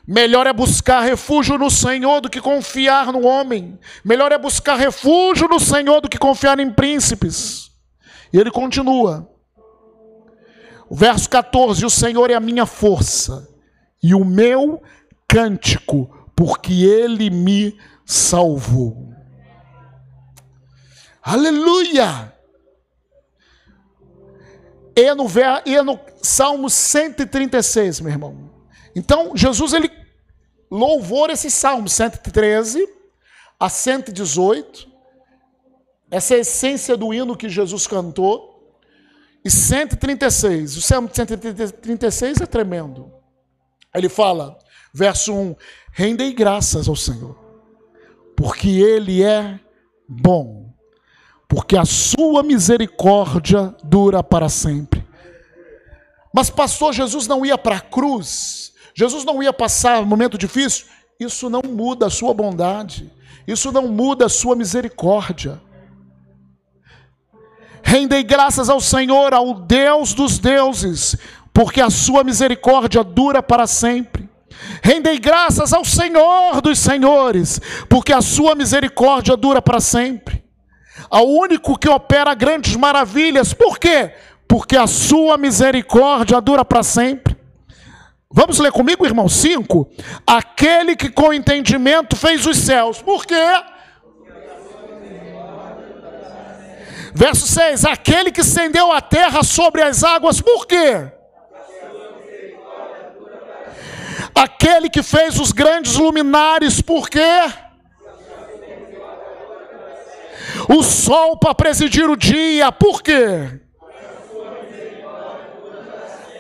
Melhor 0.08 0.47
é 0.47 0.54
buscar 0.54 1.02
refúgio 1.02 1.58
no 1.58 1.69
Senhor 1.69 2.21
do 2.21 2.30
que 2.30 2.41
confiar 2.41 3.12
no 3.12 3.25
homem. 3.25 3.78
Melhor 4.04 4.32
é 4.32 4.39
buscar 4.39 4.75
refúgio 4.75 5.47
no 5.47 5.60
Senhor 5.60 6.02
do 6.02 6.10
que 6.10 6.17
confiar 6.17 6.60
em 6.60 6.71
príncipes. 6.71 7.69
E 8.34 8.39
ele 8.39 8.49
continua. 8.49 9.30
Verso 10.89 11.30
14: 11.30 11.86
O 11.86 11.89
Senhor 11.89 12.32
é 12.32 12.34
a 12.34 12.39
minha 12.39 12.65
força 12.65 13.47
e 14.02 14.15
o 14.15 14.25
meu 14.25 14.82
cântico, 15.28 16.30
porque 16.36 16.84
ele 16.84 17.30
me 17.30 17.78
salvou. 18.06 19.10
Aleluia! 21.21 22.34
E 24.95 25.13
no, 25.13 25.25
e 25.65 25.82
no 25.82 25.99
Salmo 26.21 26.69
136, 26.69 28.02
meu 28.02 28.12
irmão. 28.12 28.52
Então, 28.95 29.32
Jesus, 29.36 29.73
ele 29.73 29.89
louvou 30.69 31.30
esse 31.30 31.49
Salmo 31.49 31.88
113 31.88 32.88
a 33.60 33.69
118, 33.69 34.89
essa 36.12 36.34
é 36.34 36.38
a 36.38 36.39
essência 36.39 36.97
do 36.97 37.13
hino 37.13 37.36
que 37.36 37.47
Jesus 37.49 37.86
cantou, 37.86 38.48
e 39.49 39.51
136. 39.51 40.77
O 40.77 40.81
Salmo 40.81 41.09
136 41.12 42.41
é 42.41 42.45
tremendo. 42.45 43.12
Ele 43.93 44.07
fala, 44.07 44.55
verso 44.93 45.33
1: 45.33 45.55
Rendei 45.91 46.31
graças 46.33 46.88
ao 46.88 46.95
Senhor, 46.95 47.35
porque 48.38 48.69
Ele 48.69 49.23
é 49.23 49.59
bom, 50.07 50.71
porque 51.47 51.75
a 51.75 51.83
sua 51.83 52.43
misericórdia 52.43 53.75
dura 53.83 54.21
para 54.21 54.49
sempre. 54.49 55.03
Mas, 56.31 56.51
pastor, 56.51 56.93
Jesus 56.93 57.25
não 57.25 57.43
ia 57.43 57.57
para 57.57 57.77
a 57.77 57.81
cruz, 57.81 58.71
Jesus 58.93 59.25
não 59.25 59.41
ia 59.41 59.51
passar 59.51 59.99
um 59.99 60.05
momento 60.05 60.38
difícil. 60.38 60.85
Isso 61.19 61.49
não 61.49 61.62
muda 61.67 62.05
a 62.05 62.09
sua 62.09 62.33
bondade, 62.33 63.12
isso 63.47 63.71
não 63.71 63.88
muda 63.88 64.27
a 64.27 64.29
sua 64.29 64.55
misericórdia. 64.55 65.59
Rendei 67.89 68.21
graças 68.21 68.69
ao 68.69 68.80
Senhor, 68.80 69.34
ao 69.34 69.52
Deus 69.52 70.13
dos 70.13 70.38
deuses, 70.38 71.17
porque 71.52 71.82
a 71.82 71.89
sua 71.89 72.23
misericórdia 72.23 73.04
dura 73.04 73.41
para 73.41 73.65
sempre. 73.65 74.30
Rendei 74.84 75.17
graças 75.17 75.73
ao 75.73 75.84
Senhor 75.84 76.62
dos 76.62 76.78
senhores, 76.78 77.60
porque 77.89 78.13
a 78.13 78.21
sua 78.21 78.54
misericórdia 78.54 79.36
dura 79.36 79.60
para 79.60 79.80
sempre. 79.80 80.43
Ao 81.10 81.28
único 81.28 81.80
que 81.80 81.89
opera 81.89 82.36
grandes 82.36 82.75
maravilhas, 82.75 83.56
por 83.56 83.80
quê? 83.80 84.13
Porque 84.47 84.78
a 84.78 84.86
sua 84.86 85.36
misericórdia 85.36 86.39
dura 86.39 86.63
para 86.63 86.84
sempre. 86.84 87.36
Vamos 88.30 88.60
ler 88.60 88.71
comigo, 88.71 89.04
irmão? 89.04 89.28
5. 89.28 89.89
Aquele 90.28 90.95
que 90.95 91.10
com 91.10 91.34
entendimento 91.34 92.15
fez 92.15 92.45
os 92.45 92.58
céus. 92.60 93.02
Por 93.02 93.25
quê? 93.25 93.63
Verso 97.19 97.45
6: 97.47 97.84
Aquele 97.84 98.32
que 98.32 98.39
estendeu 98.39 98.93
a 98.93 99.01
terra 99.01 99.43
sobre 99.43 99.82
as 99.82 100.05
águas. 100.05 100.39
Por 100.39 100.65
quê? 100.65 101.12
Aquele 104.34 104.89
que 104.89 105.03
fez 105.03 105.38
os 105.38 105.51
grandes 105.51 105.95
luminares. 105.97 106.82
Por 106.82 107.10
quê? 107.10 107.51
O 110.69 110.82
sol 110.82 111.36
para 111.36 111.53
presidir 111.53 112.10
o 112.10 112.15
dia. 112.15 112.71
Por 112.71 113.03
quê? 113.03 113.60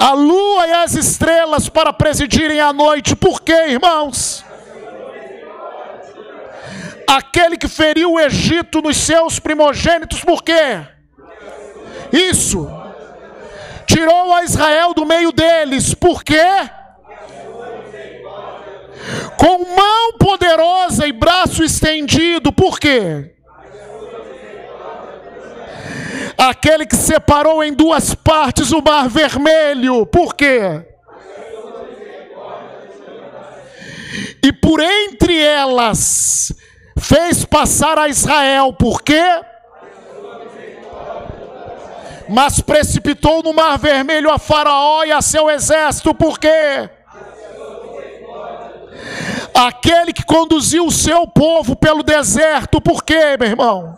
a 0.01 0.13
lua 0.13 0.65
e 0.65 0.71
as 0.71 0.95
estrelas 0.95 1.67
para 1.67 1.91
presidirem 1.91 2.61
a 2.61 2.71
noite. 2.71 3.17
Por 3.17 3.41
quê, 3.41 3.71
irmãos? 3.71 4.45
Aquele 7.09 7.57
que 7.57 7.67
feriu 7.67 8.13
o 8.13 8.19
Egito 8.19 8.83
nos 8.83 8.95
seus 8.95 9.39
primogênitos, 9.39 10.23
por 10.23 10.43
quê? 10.43 10.79
Isso. 12.13 12.69
Tirou 13.87 14.31
a 14.31 14.43
Israel 14.43 14.93
do 14.93 15.07
meio 15.07 15.31
deles, 15.31 15.95
por 15.95 16.23
quê? 16.23 16.45
Com 19.37 19.75
mão 19.75 20.17
poderosa 20.19 21.07
e 21.07 21.11
braço 21.11 21.63
estendido, 21.63 22.53
por 22.53 22.79
quê? 22.79 23.33
Aquele 26.37 26.85
que 26.85 26.95
separou 26.95 27.63
em 27.63 27.73
duas 27.73 28.13
partes 28.13 28.71
o 28.71 28.83
mar 28.83 29.09
vermelho. 29.09 30.05
Por 30.05 30.35
quê? 30.35 30.85
E 34.43 34.53
por 34.53 34.79
entre 34.79 35.35
elas 35.39 36.53
fez 36.99 37.45
passar 37.45 37.97
a 37.97 38.07
Israel. 38.07 38.73
Por 38.73 39.01
quê? 39.01 39.41
Mas 42.27 42.61
precipitou 42.61 43.41
no 43.41 43.53
mar 43.53 43.77
vermelho 43.77 44.29
a 44.29 44.37
Faraó 44.37 45.03
e 45.03 45.11
a 45.11 45.21
seu 45.21 45.49
exército. 45.49 46.13
Por 46.13 46.39
quê? 46.39 46.89
Aquele 49.53 50.13
que 50.13 50.23
conduziu 50.23 50.85
o 50.85 50.91
seu 50.91 51.27
povo 51.27 51.75
pelo 51.75 52.03
deserto. 52.03 52.79
Por 52.79 53.03
quê, 53.03 53.35
meu 53.39 53.49
irmão? 53.49 53.97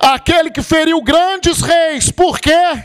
Aquele 0.00 0.50
que 0.50 0.62
feriu 0.62 1.02
grandes 1.02 1.60
reis, 1.60 2.10
por 2.10 2.40
quê? 2.40 2.82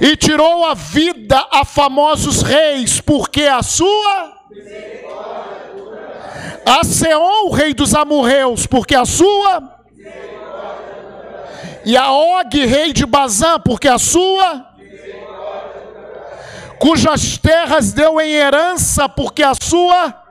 E 0.00 0.16
tirou 0.16 0.64
a 0.64 0.74
vida 0.74 1.46
a 1.50 1.64
famosos 1.64 2.42
reis, 2.42 3.00
porque 3.00 3.44
a 3.44 3.62
sua. 3.62 4.41
A 6.64 6.84
Seon, 6.84 7.46
o 7.46 7.50
rei 7.50 7.74
dos 7.74 7.94
amorreus, 7.94 8.66
porque 8.66 8.94
a 8.94 9.04
sua. 9.04 9.80
E 11.84 11.96
a 11.96 12.12
Og, 12.12 12.54
rei 12.54 12.92
de 12.92 13.04
Bazã, 13.04 13.58
porque 13.58 13.88
a 13.88 13.98
sua. 13.98 14.66
Cujas 16.78 17.38
terras 17.38 17.92
deu 17.92 18.20
em 18.20 18.32
herança, 18.32 19.08
porque 19.08 19.42
a 19.42 19.52
sua 19.60 20.22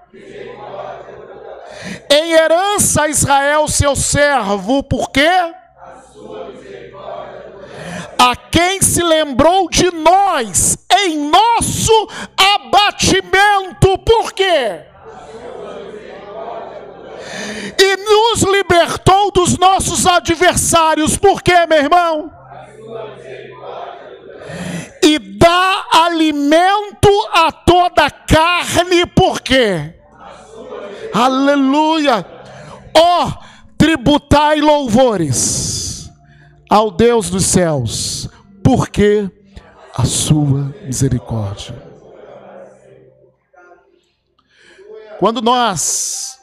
em 2.10 2.34
herança 2.34 3.04
a 3.04 3.08
Israel, 3.08 3.68
seu 3.68 3.96
servo, 3.96 4.84
por 4.84 5.12
quê? 5.12 5.54
A 8.24 8.36
quem 8.36 8.80
se 8.84 9.02
lembrou 9.02 9.68
de 9.68 9.90
nós 9.90 10.78
em 11.08 11.28
nosso 11.28 12.08
abatimento, 12.38 13.98
por 14.06 14.32
quê? 14.32 14.82
E 17.80 17.98
nos 17.98 18.44
libertou 18.44 19.32
dos 19.32 19.58
nossos 19.58 20.06
adversários, 20.06 21.18
por 21.18 21.42
quê, 21.42 21.66
meu 21.68 21.80
irmão? 21.80 22.32
E 25.02 25.18
dá 25.18 25.86
alimento 25.92 27.10
a 27.34 27.52
toda 27.52 28.08
carne, 28.12 29.04
por 29.08 29.42
quê? 29.42 29.96
Aleluia! 31.12 32.24
Ó, 32.96 33.26
oh, 33.26 33.32
tributai 33.80 34.62
louvores 34.62 35.81
ao 36.72 36.90
Deus 36.90 37.30
dos 37.30 37.48
céus, 37.48 38.30
porque 38.64 39.30
a 39.94 40.06
sua 40.06 40.74
misericórdia. 40.86 41.76
Quando 45.20 45.42
nós 45.42 46.40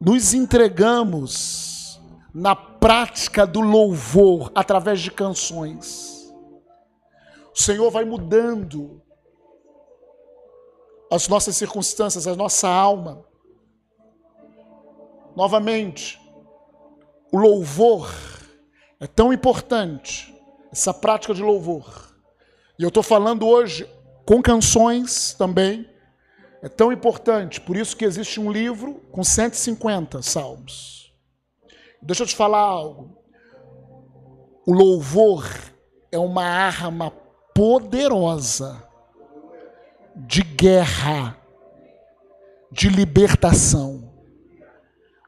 nos 0.00 0.34
entregamos 0.34 2.00
na 2.34 2.56
prática 2.56 3.46
do 3.46 3.60
louvor 3.60 4.50
através 4.52 5.00
de 5.00 5.12
canções, 5.12 6.28
o 7.54 7.62
Senhor 7.62 7.88
vai 7.88 8.04
mudando 8.04 9.00
as 11.08 11.28
nossas 11.28 11.56
circunstâncias, 11.56 12.26
a 12.26 12.34
nossa 12.34 12.68
alma. 12.68 13.24
Novamente, 15.36 16.23
o 17.34 17.36
louvor 17.36 18.14
é 19.00 19.08
tão 19.08 19.32
importante, 19.32 20.32
essa 20.70 20.94
prática 20.94 21.34
de 21.34 21.42
louvor. 21.42 22.14
E 22.78 22.84
eu 22.84 22.88
estou 22.90 23.02
falando 23.02 23.44
hoje 23.44 23.90
com 24.24 24.40
canções 24.40 25.34
também, 25.34 25.84
é 26.62 26.68
tão 26.68 26.92
importante, 26.92 27.60
por 27.60 27.76
isso 27.76 27.96
que 27.96 28.04
existe 28.04 28.38
um 28.38 28.52
livro 28.52 29.02
com 29.10 29.24
150 29.24 30.22
salmos. 30.22 31.12
Deixa 32.00 32.22
eu 32.22 32.26
te 32.28 32.36
falar 32.36 32.60
algo. 32.60 33.18
O 34.64 34.72
louvor 34.72 35.44
é 36.12 36.18
uma 36.20 36.44
arma 36.44 37.10
poderosa 37.52 38.80
de 40.14 40.40
guerra, 40.40 41.36
de 42.70 42.88
libertação. 42.88 43.93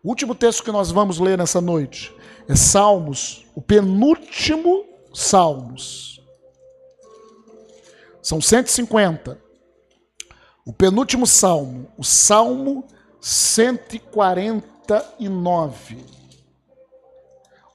O 0.07 0.09
último 0.11 0.35
texto 0.37 0.63
que 0.63 0.71
nós 0.71 0.93
vamos 0.93 1.19
ler 1.19 1.37
nessa 1.37 1.61
noite 1.61 2.15
é 2.49 2.55
Salmos, 2.55 3.45
o 3.57 3.61
penúltimo 3.61 4.87
Salmos. 5.13 6.25
São 8.23 8.41
150. 8.41 9.37
O 10.65 10.73
penúltimo 10.73 11.27
salmo, 11.27 11.91
o 11.99 12.05
Salmo 12.05 12.87
149. 13.21 16.05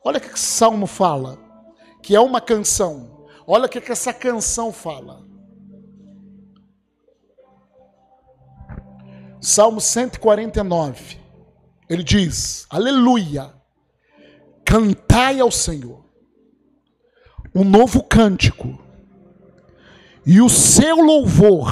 Olha 0.02 0.18
o 0.18 0.22
que 0.22 0.28
esse 0.28 0.40
salmo 0.40 0.88
fala, 0.88 1.38
que 2.02 2.16
é 2.16 2.20
uma 2.22 2.40
canção. 2.40 3.28
Olha 3.46 3.66
o 3.66 3.70
que 3.70 3.92
essa 3.92 4.14
canção 4.14 4.72
fala. 4.72 5.22
Salmo 9.42 9.82
149. 9.82 11.20
Ele 11.92 12.04
diz: 12.04 12.66
Aleluia! 12.70 13.54
Cantai 14.64 15.42
ao 15.42 15.52
Senhor 15.52 16.06
um 17.54 17.66
novo 17.66 18.02
cântico 18.02 18.82
e 20.26 20.40
o 20.40 20.48
seu 20.48 21.02
louvor 21.02 21.70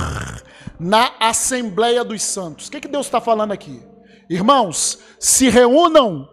na 0.77 1.13
Assembleia 1.21 2.03
dos 2.03 2.21
Santos. 2.21 2.67
O 2.67 2.71
que, 2.71 2.81
que 2.81 2.87
Deus 2.89 3.05
está 3.05 3.21
falando 3.21 3.53
aqui? 3.53 3.81
Irmãos, 4.29 4.99
se 5.17 5.47
reúnam, 5.47 6.27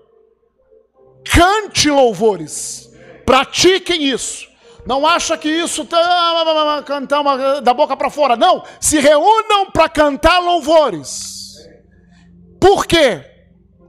cante 1.25 1.89
louvores, 1.89 2.91
pratiquem 3.25 4.03
isso. 4.03 4.49
Não 4.85 5.07
acha 5.07 5.39
que 5.39 5.49
isso 5.49 5.85
tá 5.85 6.83
cantar 6.85 7.21
uma, 7.21 7.61
da 7.61 7.73
boca 7.73 7.97
para 7.97 8.11
fora. 8.11 8.35
Não, 8.35 8.65
se 8.81 8.99
reúnam 8.99 9.71
para 9.71 9.89
cantar 9.89 10.41
louvores. 10.41 11.55
Por 12.61 12.85
quê? 12.85 13.36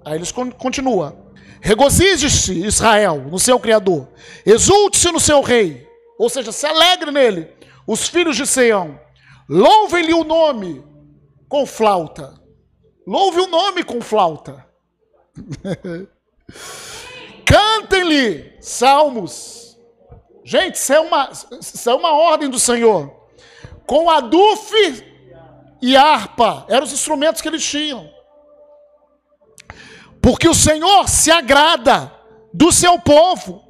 Aí 0.08 0.15
eles 0.15 0.32
continuam. 0.32 1.27
Regozije-se, 1.62 2.65
Israel, 2.65 3.25
no 3.29 3.40
seu 3.40 3.60
Criador. 3.60 4.08
Exulte-se 4.46 5.12
no 5.12 5.19
seu 5.19 5.42
Rei. 5.42 5.88
Ou 6.17 6.29
seja, 6.29 6.52
se 6.52 6.65
alegre 6.65 7.12
nele. 7.12 7.50
Os 7.86 8.08
filhos 8.08 8.36
de 8.36 8.46
Sião. 8.46 9.00
Louvem-lhe 9.50 10.13
o 10.13 10.23
nome 10.23 10.84
com 11.48 11.65
flauta. 11.65 12.34
Louve 13.06 13.42
o 13.42 13.48
nome 13.48 13.84
com 13.84 14.02
flauta. 14.02 14.65
Cantem-lhe 17.46 18.58
salmos 18.60 19.58
Gente, 20.48 20.75
isso 20.75 20.94
é 20.94 21.00
uma, 21.02 21.29
isso 21.60 21.90
é 21.90 21.94
uma 21.94 22.13
ordem 22.13 22.50
do 22.50 22.58
Senhor. 22.58 23.13
Com 23.86 24.10
adufe 24.10 25.04
e 25.82 25.94
harpa, 25.94 26.65
eram 26.69 26.86
os 26.86 26.94
instrumentos 26.94 27.42
que 27.42 27.50
eles 27.50 27.65
tinham. 27.65 28.10
Porque 30.28 30.50
o 30.50 30.54
Senhor 30.54 31.08
se 31.08 31.32
agrada 31.32 32.12
do 32.54 32.69
seu 32.69 33.00
povo 33.00 33.63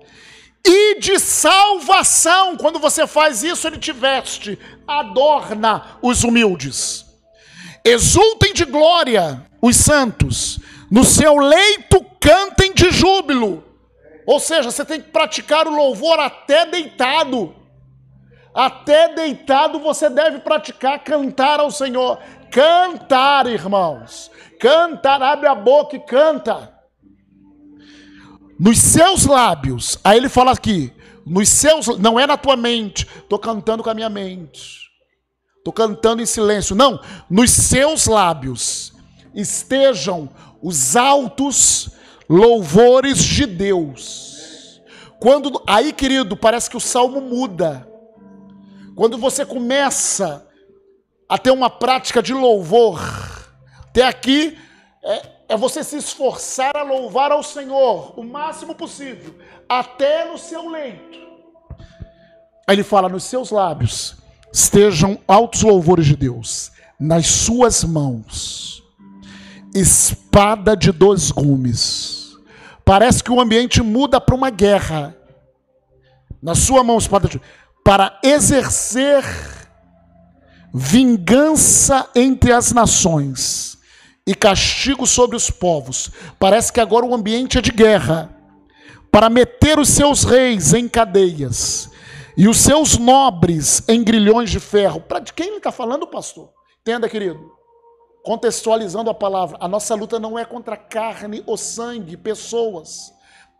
e 0.66 0.99
de 0.99 1.20
salvação. 1.20 2.58
Quando 2.58 2.80
você 2.80 3.05
faz 3.05 3.43
isso, 3.43 3.68
ele 3.68 3.78
te 3.78 3.91
veste, 3.91 4.58
adorna 4.88 5.99
os 6.01 6.24
humildes. 6.24 7.05
Exultem 7.86 8.55
de 8.55 8.66
glória 8.66 9.45
os 9.62 9.76
santos, 9.76 10.58
no 10.89 11.03
seu 11.03 11.38
leito 11.38 12.03
cantem 12.20 12.74
de 12.74 12.89
júbilo. 12.89 13.64
Ou 14.26 14.39
seja, 14.39 14.72
você 14.72 14.84
tem 14.84 14.99
que 14.99 15.10
praticar 15.12 15.68
o 15.68 15.76
louvor 15.76 16.20
até 16.20 16.66
deitado. 16.66 17.55
Até 18.51 19.14
deitado 19.14 19.78
você 19.78 20.10
deve 20.10 20.39
praticar 20.39 21.03
cantar 21.03 21.60
ao 21.60 21.70
Senhor. 21.70 22.18
Cantar, 22.49 23.45
irmãos. 23.45 24.32
Cantar, 24.60 25.22
abre 25.22 25.47
a 25.47 25.55
boca 25.55 25.95
e 25.95 25.99
canta. 25.99 26.74
Nos 28.60 28.80
seus 28.80 29.26
lábios, 29.26 29.99
aí 30.03 30.18
ele 30.18 30.30
fala 30.30 30.51
aqui, 30.51 30.91
nos 31.26 31.47
seus, 31.47 31.88
não 31.99 32.20
é 32.20 32.26
na 32.26 32.38
tua 32.38 32.55
mente, 32.55 33.08
estou 33.20 33.38
cantando 33.38 33.84
com 33.84 33.89
a 33.89 33.93
minha 33.93 34.10
mente, 34.10 34.89
estou 35.58 35.72
cantando 35.72 36.24
em 36.24 36.26
silêncio, 36.26 36.76
não, 36.76 36.99
nos 37.30 37.51
seus 37.51 38.08
lábios 38.08 38.93
estejam 39.36 40.28
os 40.62 40.95
altos 40.95 41.91
louvores 42.28 43.20
de 43.20 43.45
Deus. 43.45 44.82
Quando 45.20 45.62
aí, 45.68 45.93
querido, 45.93 46.36
parece 46.36 46.70
que 46.70 46.78
o 46.78 46.82
salmo 46.82 47.22
muda. 47.22 47.88
Quando 48.95 49.18
você 49.18 49.45
começa 49.45 50.47
a 51.30 51.38
ter 51.38 51.51
uma 51.51 51.70
prática 51.70 52.22
de 52.22 52.34
louvor, 52.34 52.99
até 53.98 54.06
aqui 54.06 54.58
é, 55.04 55.30
é 55.50 55.58
você 55.58 55.84
se 55.84 55.98
esforçar 55.98 56.78
a 56.78 56.84
louvar 56.84 57.32
ao 57.32 57.41
Senhor 57.41 58.14
o 58.16 58.24
máximo 58.24 58.76
possível, 58.76 59.36
até 59.68 60.30
no 60.30 60.38
seu 60.38 60.70
leito. 60.70 61.18
Aí 62.68 62.76
ele 62.76 62.84
fala: 62.84 63.10
nos 63.10 63.24
seus 63.24 63.50
lábios 63.50 64.16
estejam 64.54 65.18
altos 65.28 65.64
louvores 65.64 66.06
de 66.06 66.16
Deus, 66.16 66.72
nas 67.00 67.26
suas 67.26 67.84
mãos, 67.84 68.84
espada 69.74 70.78
de 70.78 70.91
dois 70.91 71.32
gumes. 71.32 72.36
Parece 72.86 73.24
que 73.24 73.32
o 73.32 73.41
ambiente 73.41 73.82
muda 73.82 74.22
para 74.22 74.36
uma 74.36 74.52
guerra. 74.52 75.16
Na 76.39 76.54
sua 76.54 76.84
mão, 76.84 77.00
espada 77.00 77.28
de 77.28 77.41
para 77.84 78.20
exercer 78.24 79.24
vingança 80.72 82.08
entre 82.14 82.52
as 82.52 82.72
nações 82.72 83.76
e 84.28 84.36
castigo 84.36 85.07
sobre 85.07 85.38
os 85.38 85.49
povos. 85.49 86.11
Parece 86.38 86.71
que 86.73 86.82
agora 86.82 87.05
o 87.05 87.15
ambiente 87.15 87.57
é 87.57 87.61
de 87.61 87.71
guerra 87.71 88.30
para 89.09 89.30
meter 89.30 89.80
os 89.80 89.88
seus 89.88 90.25
reis 90.25 90.73
em 90.73 90.89
cadeias 90.89 91.89
e 92.36 92.49
os 92.49 92.57
seus 92.57 92.97
nobres 92.97 93.88
em 93.88 94.03
grilhões 94.03 94.51
de 94.51 94.59
ferro. 94.59 94.99
Para 94.99 95.19
de 95.19 95.32
quem 95.32 95.47
ele 95.47 95.57
está 95.57 95.71
falando, 95.71 96.05
pastor? 96.05 96.49
Entenda, 96.82 97.07
querido. 97.07 97.55
Contextualizando 98.21 99.09
a 99.09 99.13
palavra, 99.13 99.57
a 99.61 99.67
nossa 99.69 99.95
luta 99.95 100.19
não 100.19 100.38
é 100.38 100.43
contra 100.43 100.75
carne 100.75 101.41
ou 101.45 101.55
sangue, 101.55 102.17
pessoas, 102.17 103.13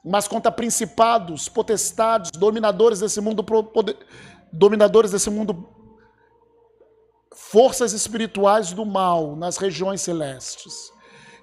mas 0.04 0.28
contra 0.28 0.52
principados, 0.52 1.48
potestades, 1.48 2.32
dominadores 2.32 3.00
desse 3.00 3.22
mundo, 3.22 3.46
dominadores 4.52 5.12
desse 5.12 5.30
mundo 5.30 5.77
forças 7.38 7.94
espirituais 7.94 8.74
do 8.74 8.86
mal 8.86 9.36
nas 9.36 9.58
regiões 9.58 10.02
celestes. 10.02 10.92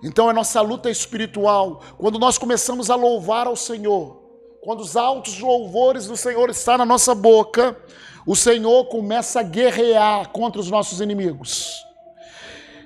Então 0.03 0.29
a 0.29 0.33
nossa 0.33 0.61
luta 0.61 0.89
é 0.89 0.93
espiritual. 0.93 1.81
Quando 1.97 2.19
nós 2.19 2.37
começamos 2.37 2.91
a 2.91 2.97
louvar 2.97 3.47
ao 3.47 3.57
Senhor, 3.57 4.21
quando 4.61 4.81
os 4.81 4.97
altos 4.97 5.39
louvores 5.39 6.07
do 6.07 6.17
Senhor 6.17 6.51
estão 6.51 6.79
na 6.79 6.85
nossa 6.85 7.15
boca, 7.15 7.77
o 8.27 8.35
Senhor 8.35 8.87
começa 8.87 9.41
a 9.41 9.43
guerrear 9.43 10.31
contra 10.31 10.61
os 10.61 10.69
nossos 10.69 11.01
inimigos. 11.01 11.85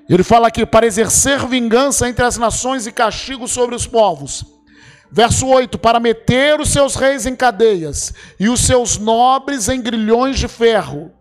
Ele 0.09 0.23
fala 0.23 0.49
aqui 0.49 0.65
para 0.65 0.87
exercer 0.87 1.45
vingança 1.47 2.09
entre 2.09 2.25
as 2.25 2.37
nações 2.37 2.87
e 2.87 2.93
castigo 2.93 3.49
sobre 3.49 3.75
os 3.75 3.87
povos. 3.87 4.45
Verso 5.11 5.47
8: 5.47 5.79
Para 5.79 5.99
meter 5.99 6.61
os 6.61 6.71
seus 6.71 6.95
reis 6.95 7.27
em 7.27 7.35
cadeias 7.35 8.13
e 8.39 8.49
os 8.49 8.61
seus 8.61 8.99
nobres 8.99 9.69
em 9.69 9.81
grilhões 9.81 10.39
de 10.39 10.47
ferro 10.47 11.18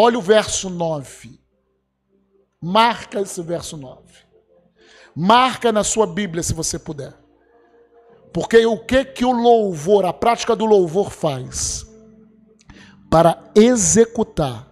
Olha 0.00 0.16
o 0.16 0.22
verso 0.22 0.70
9. 0.70 1.40
Marca 2.62 3.20
esse 3.20 3.42
verso 3.42 3.76
9. 3.76 4.00
Marca 5.12 5.72
na 5.72 5.82
sua 5.82 6.06
Bíblia 6.06 6.40
se 6.40 6.54
você 6.54 6.78
puder. 6.78 7.12
Porque 8.32 8.64
o 8.64 8.78
que 8.78 9.04
que 9.04 9.24
o 9.24 9.32
louvor, 9.32 10.04
a 10.04 10.12
prática 10.12 10.54
do 10.54 10.64
louvor 10.66 11.10
faz? 11.10 11.84
Para 13.10 13.42
executar 13.56 14.70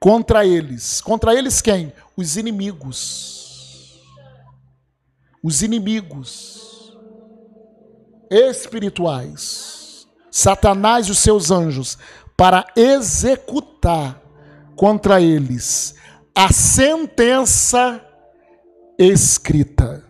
contra 0.00 0.44
eles. 0.44 1.00
Contra 1.00 1.32
eles 1.32 1.60
quem? 1.60 1.92
Os 2.16 2.36
inimigos. 2.36 4.02
Os 5.40 5.62
inimigos 5.62 6.98
espirituais. 8.28 10.08
Satanás 10.32 11.06
e 11.06 11.12
os 11.12 11.18
seus 11.18 11.52
anjos 11.52 11.96
para 12.40 12.64
executar 12.74 14.18
contra 14.74 15.20
eles 15.20 15.94
a 16.34 16.50
sentença 16.50 18.02
escrita. 18.98 20.02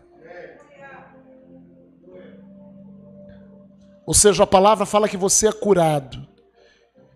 Ou 4.07 4.15
seja, 4.15 4.45
a 4.45 4.47
palavra 4.47 4.87
fala 4.87 5.09
que 5.09 5.17
você 5.17 5.49
é 5.49 5.53
curado. 5.53 6.25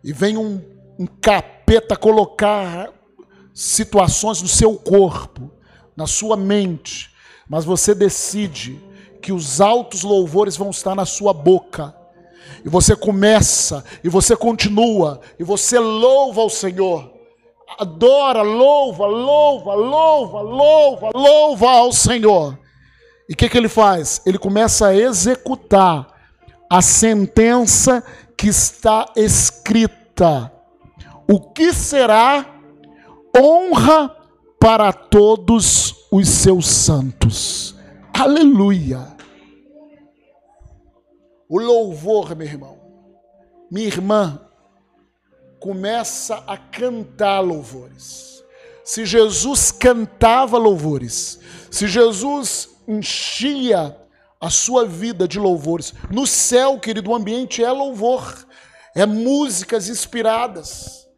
E 0.02 0.12
vem 0.12 0.36
um, 0.36 0.60
um 0.98 1.06
capeta 1.06 1.96
colocar 1.96 2.92
situações 3.54 4.42
no 4.42 4.48
seu 4.48 4.74
corpo, 4.74 5.48
na 5.96 6.08
sua 6.08 6.36
mente, 6.36 7.14
mas 7.48 7.64
você 7.64 7.94
decide 7.94 8.82
que 9.22 9.32
os 9.32 9.60
altos 9.60 10.02
louvores 10.02 10.56
vão 10.56 10.70
estar 10.70 10.96
na 10.96 11.06
sua 11.06 11.32
boca 11.32 11.94
e 12.64 12.68
você 12.68 12.96
começa, 12.96 13.84
e 14.02 14.08
você 14.08 14.34
continua, 14.34 15.20
e 15.38 15.44
você 15.44 15.78
louva 15.78 16.40
ao 16.40 16.48
Senhor. 16.48 17.12
Adora, 17.78 18.42
louva, 18.42 19.06
louva, 19.06 19.74
louva, 19.74 20.40
louva, 20.40 21.10
louva 21.14 21.70
ao 21.70 21.92
Senhor. 21.92 22.58
E 23.28 23.34
o 23.34 23.36
que, 23.36 23.48
que 23.48 23.58
ele 23.58 23.68
faz? 23.68 24.22
Ele 24.24 24.38
começa 24.38 24.88
a 24.88 24.96
executar 24.96 26.06
a 26.70 26.80
sentença 26.80 28.02
que 28.36 28.48
está 28.48 29.10
escrita. 29.16 30.50
O 31.30 31.40
que 31.40 31.72
será 31.72 32.46
honra 33.36 34.14
para 34.58 34.92
todos 34.92 36.06
os 36.10 36.28
seus 36.28 36.66
santos. 36.66 37.74
Aleluia. 38.12 39.13
O 41.54 41.60
louvor, 41.60 42.34
meu 42.34 42.48
irmão, 42.48 42.80
minha 43.70 43.86
irmã, 43.86 44.40
começa 45.60 46.42
a 46.48 46.56
cantar 46.56 47.38
louvores. 47.38 48.42
Se 48.82 49.06
Jesus 49.06 49.70
cantava 49.70 50.58
louvores, 50.58 51.38
se 51.70 51.86
Jesus 51.86 52.70
enchia 52.88 53.96
a 54.40 54.50
sua 54.50 54.84
vida 54.84 55.28
de 55.28 55.38
louvores, 55.38 55.94
no 56.10 56.26
céu, 56.26 56.76
querido, 56.80 57.12
o 57.12 57.14
ambiente 57.14 57.62
é 57.62 57.70
louvor, 57.70 58.48
é 58.92 59.06
músicas 59.06 59.88
inspiradas. 59.88 61.08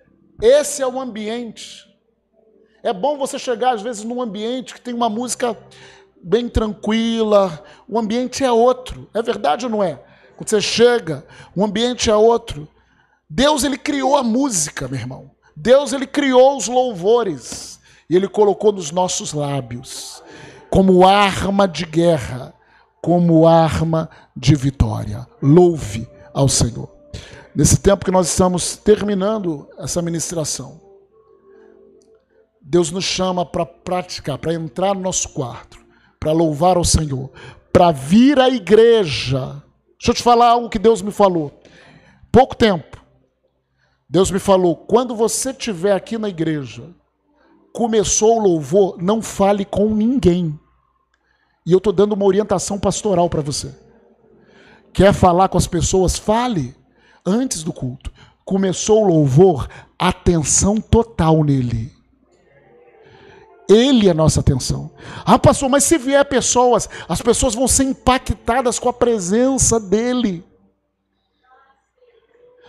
Esse 0.42 0.82
é 0.82 0.86
o 0.86 1.00
ambiente. 1.00 1.82
É 2.82 2.92
bom 2.92 3.16
você 3.16 3.38
chegar, 3.38 3.72
às 3.72 3.80
vezes, 3.80 4.04
num 4.04 4.20
ambiente 4.20 4.74
que 4.74 4.82
tem 4.82 4.92
uma 4.92 5.08
música 5.08 5.56
bem 6.22 6.46
tranquila, 6.46 7.64
o 7.88 7.98
ambiente 7.98 8.44
é 8.44 8.52
outro. 8.52 9.08
É 9.14 9.22
verdade 9.22 9.64
ou 9.64 9.70
não 9.70 9.82
é? 9.82 10.04
Quando 10.36 10.50
você 10.50 10.60
chega, 10.60 11.24
o 11.54 11.64
ambiente 11.64 12.10
é 12.10 12.14
outro. 12.14 12.68
Deus 13.28 13.64
ele 13.64 13.78
criou 13.78 14.16
a 14.16 14.22
música, 14.22 14.86
meu 14.86 14.98
irmão. 14.98 15.30
Deus 15.56 15.92
ele 15.92 16.06
criou 16.06 16.56
os 16.56 16.68
louvores 16.68 17.80
e 18.08 18.14
ele 18.14 18.28
colocou 18.28 18.72
nos 18.72 18.90
nossos 18.90 19.32
lábios 19.32 20.22
como 20.68 21.06
arma 21.06 21.66
de 21.66 21.86
guerra, 21.86 22.52
como 23.00 23.48
arma 23.48 24.10
de 24.36 24.54
vitória. 24.54 25.26
Louve 25.40 26.06
ao 26.34 26.48
Senhor. 26.48 26.90
Nesse 27.54 27.78
tempo 27.78 28.04
que 28.04 28.10
nós 28.10 28.28
estamos 28.28 28.76
terminando 28.76 29.66
essa 29.78 30.02
ministração, 30.02 30.78
Deus 32.60 32.90
nos 32.90 33.04
chama 33.04 33.46
para 33.46 33.64
praticar, 33.64 34.36
para 34.36 34.52
entrar 34.52 34.94
no 34.94 35.00
nosso 35.00 35.30
quarto, 35.30 35.78
para 36.20 36.32
louvar 36.32 36.76
ao 36.76 36.84
Senhor, 36.84 37.30
para 37.72 37.92
vir 37.92 38.38
à 38.38 38.50
igreja 38.50 39.62
Deixa 39.98 40.10
eu 40.10 40.14
te 40.14 40.22
falar 40.22 40.50
algo 40.50 40.68
que 40.68 40.78
Deus 40.78 41.02
me 41.02 41.10
falou. 41.10 41.58
Pouco 42.30 42.54
tempo. 42.54 43.02
Deus 44.08 44.30
me 44.30 44.38
falou: 44.38 44.76
quando 44.76 45.16
você 45.16 45.50
estiver 45.50 45.92
aqui 45.92 46.18
na 46.18 46.28
igreja, 46.28 46.94
começou 47.72 48.36
o 48.36 48.42
louvor, 48.42 48.96
não 49.02 49.22
fale 49.22 49.64
com 49.64 49.94
ninguém. 49.94 50.58
E 51.66 51.72
eu 51.72 51.78
estou 51.78 51.92
dando 51.92 52.12
uma 52.12 52.24
orientação 52.24 52.78
pastoral 52.78 53.28
para 53.28 53.42
você. 53.42 53.74
Quer 54.92 55.12
falar 55.12 55.48
com 55.48 55.58
as 55.58 55.66
pessoas? 55.66 56.16
Fale. 56.16 56.76
Antes 57.24 57.64
do 57.64 57.72
culto. 57.72 58.12
Começou 58.44 59.02
o 59.02 59.08
louvor, 59.08 59.68
atenção 59.98 60.76
total 60.76 61.42
nele. 61.42 61.95
Ele 63.68 64.08
é 64.08 64.14
nossa 64.14 64.40
atenção. 64.40 64.90
Ah, 65.24 65.38
pastor, 65.38 65.68
mas 65.68 65.84
se 65.84 65.98
vier 65.98 66.24
pessoas, 66.24 66.88
as 67.08 67.20
pessoas 67.20 67.54
vão 67.54 67.66
ser 67.66 67.84
impactadas 67.84 68.78
com 68.78 68.88
a 68.88 68.92
presença 68.92 69.80
dele. 69.80 70.44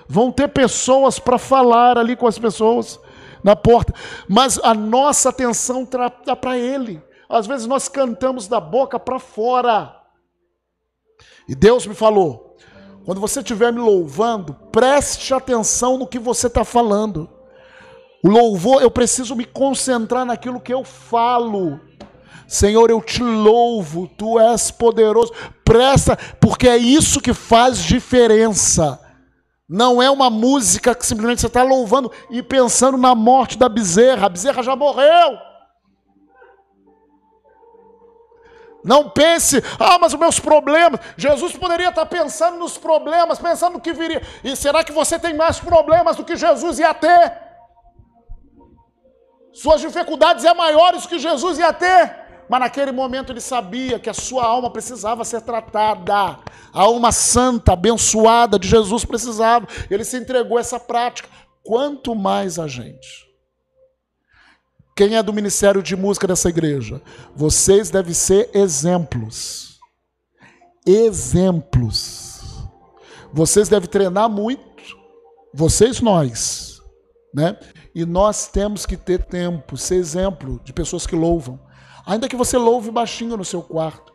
Vão 0.08 0.32
ter 0.32 0.48
pessoas 0.48 1.20
para 1.20 1.38
falar 1.38 1.98
ali 1.98 2.16
com 2.16 2.26
as 2.26 2.39
pessoas 2.39 3.00
na 3.43 3.56
porta, 3.56 3.93
mas 4.28 4.58
a 4.64 4.74
nossa 4.74 5.30
atenção 5.30 5.84
está 5.84 6.36
para 6.36 6.58
ele. 6.58 7.02
Às 7.30 7.45
vezes 7.45 7.68
nós 7.68 7.88
cantamos 7.88 8.48
da 8.48 8.60
boca 8.60 9.00
para 9.00 9.20
fora. 9.20 10.02
E 11.48 11.54
Deus 11.54 11.86
me 11.86 11.93
falou: 11.93 12.58
quando 13.06 13.22
você 13.22 13.39
estiver 13.39 13.72
me 13.72 13.80
louvando, 13.80 14.54
preste 14.72 15.34
atenção 15.34 15.98
no 15.98 16.08
que 16.08 16.20
você 16.20 16.48
está 16.48 16.64
falando. 16.64 17.36
O 18.28 18.30
louvor, 18.30 18.82
eu 18.82 18.91
preciso 18.91 19.38
me 19.38 19.45
concentrar 19.45 20.25
naquilo 20.25 20.59
que 20.59 20.73
eu 20.73 20.84
falo. 20.84 21.80
Senhor, 22.45 22.89
eu 22.89 23.01
te 23.01 23.23
louvo, 23.23 24.05
tu 24.05 24.38
és 24.38 24.69
poderoso. 24.69 25.32
Presta, 25.63 26.17
porque 26.38 26.67
é 26.67 26.75
isso 26.75 27.21
que 27.21 27.34
faz 27.34 27.78
diferença. 27.78 28.99
Não 29.67 30.01
é 30.01 30.11
uma 30.11 30.30
música 30.30 30.93
que 30.93 31.05
simplesmente 31.05 31.39
você 31.39 31.47
está 31.47 31.63
louvando 31.63 32.11
e 32.30 32.43
pensando 32.43 32.97
na 32.97 33.15
morte 33.15 33.57
da 33.57 33.69
bezerra. 33.69 34.25
A 34.25 34.30
bezerra 34.30 34.61
já 34.61 34.75
morreu. 34.75 35.38
Não 38.84 39.09
pense, 39.09 39.63
ah, 39.80 39.97
mas 39.99 40.11
os 40.11 40.19
meus 40.19 40.38
problemas. 40.38 40.99
Jesus 41.15 41.53
poderia 41.53 41.88
estar 41.88 42.05
pensando 42.05 42.57
nos 42.57 42.78
problemas, 42.78 43.39
pensando 43.39 43.75
no 43.75 43.82
que 43.82 43.93
viria. 43.93 44.21
E 44.43 44.53
será 44.53 44.84
que 44.84 44.91
você 44.91 45.17
tem 45.17 45.34
mais 45.34 45.61
problemas 45.61 46.17
do 46.17 46.25
que 46.25 46.36
Jesus 46.36 46.78
ia 46.80 46.93
ter? 46.93 47.47
Suas 49.62 49.82
dificuldades 49.82 50.45
é 50.45 50.53
maiores 50.53 51.08
que 51.08 51.18
Jesus 51.18 51.58
ia 51.58 51.74
ter. 51.74 52.16
Mas 52.47 52.60
naquele 52.60 52.91
momento 52.91 53.34
ele 53.34 53.41
sabia 53.41 53.99
que 53.99 54.10
a 54.10 54.14
sua 54.14 54.45
alma 54.45 54.70
precisava 54.70 55.26
ser 55.26 55.41
tratada. 55.41 56.14
A 56.14 56.39
alma 56.74 57.12
santa, 57.12 57.74
abençoada 57.74 58.60
de 58.60 58.68
Jesus 58.68 59.03
precisava. 59.03 59.68
Ele 59.89 60.03
se 60.03 60.16
entregou 60.16 60.58
a 60.58 60.62
essa 60.62 60.80
prática. 60.80 61.28
Quanto 61.64 62.14
mais 62.14 62.60
a 62.60 62.68
gente. 62.68 63.28
Quem 64.95 65.16
é 65.16 65.24
do 65.24 65.34
ministério 65.34 65.82
de 65.82 65.95
música 65.95 66.28
dessa 66.28 66.49
igreja? 66.49 67.01
Vocês 67.36 67.89
devem 67.89 68.14
ser 68.14 68.51
exemplos. 68.53 69.80
Exemplos. 70.86 72.41
Vocês 73.34 73.68
devem 73.68 73.89
treinar 73.89 74.30
muito. 74.30 74.62
Vocês, 75.51 75.99
nós. 75.99 76.80
Né? 77.34 77.58
E 77.98 78.06
nós 78.06 78.48
temos 78.48 78.86
que 78.86 78.95
ter 78.95 79.26
tempo, 79.26 79.76
ser 79.76 79.95
exemplo 79.95 80.62
de 80.64 80.72
pessoas 80.72 81.08
que 81.08 81.16
louvam. 81.16 81.60
Ainda 82.06 82.30
que 82.30 82.36
você 82.36 82.56
louve 82.56 82.91
baixinho 82.91 83.36
no 83.36 83.43
seu 83.43 83.60
quarto. 83.60 84.14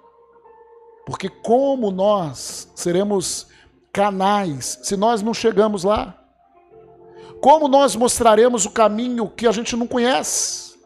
Porque 1.04 1.28
como 1.28 1.90
nós 1.90 2.70
seremos 2.76 3.48
canais 3.92 4.78
se 4.84 4.96
nós 4.96 5.20
não 5.20 5.34
chegamos 5.34 5.82
lá? 5.82 6.16
Como 7.40 7.66
nós 7.66 7.96
mostraremos 7.96 8.66
o 8.66 8.70
caminho 8.70 9.28
que 9.28 9.48
a 9.48 9.50
gente 9.50 9.74
não 9.74 9.88
conhece? 9.88 10.76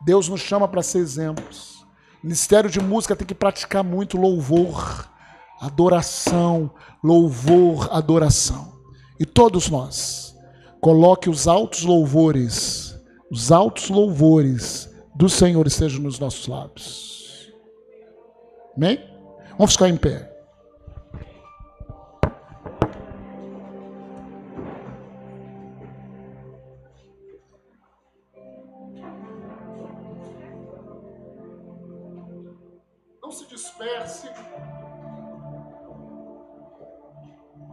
Deus 0.00 0.28
nos 0.28 0.40
chama 0.40 0.68
para 0.68 0.80
ser 0.80 0.98
exemplos. 0.98 1.84
O 2.22 2.26
Ministério 2.26 2.70
de 2.70 2.78
música 2.78 3.16
tem 3.16 3.26
que 3.26 3.34
praticar 3.34 3.82
muito 3.82 4.16
louvor, 4.16 5.08
adoração, 5.60 6.70
louvor, 7.02 7.88
adoração. 7.90 8.78
E 9.18 9.26
todos 9.26 9.68
nós, 9.68 10.27
coloque 10.80 11.28
os 11.28 11.48
altos 11.48 11.82
louvores, 11.82 12.98
os 13.30 13.50
altos 13.52 13.88
louvores 13.88 14.88
do 15.14 15.28
Senhor 15.28 15.66
esteja 15.66 15.98
nos 15.98 16.18
nossos 16.18 16.46
lábios. 16.46 17.52
Amém? 18.76 18.98
Vamos 19.56 19.72
ficar 19.72 19.88
em 19.88 19.96
pé. 19.96 20.32
Não 33.20 33.32
se 33.32 33.46
disperse. 33.48 34.28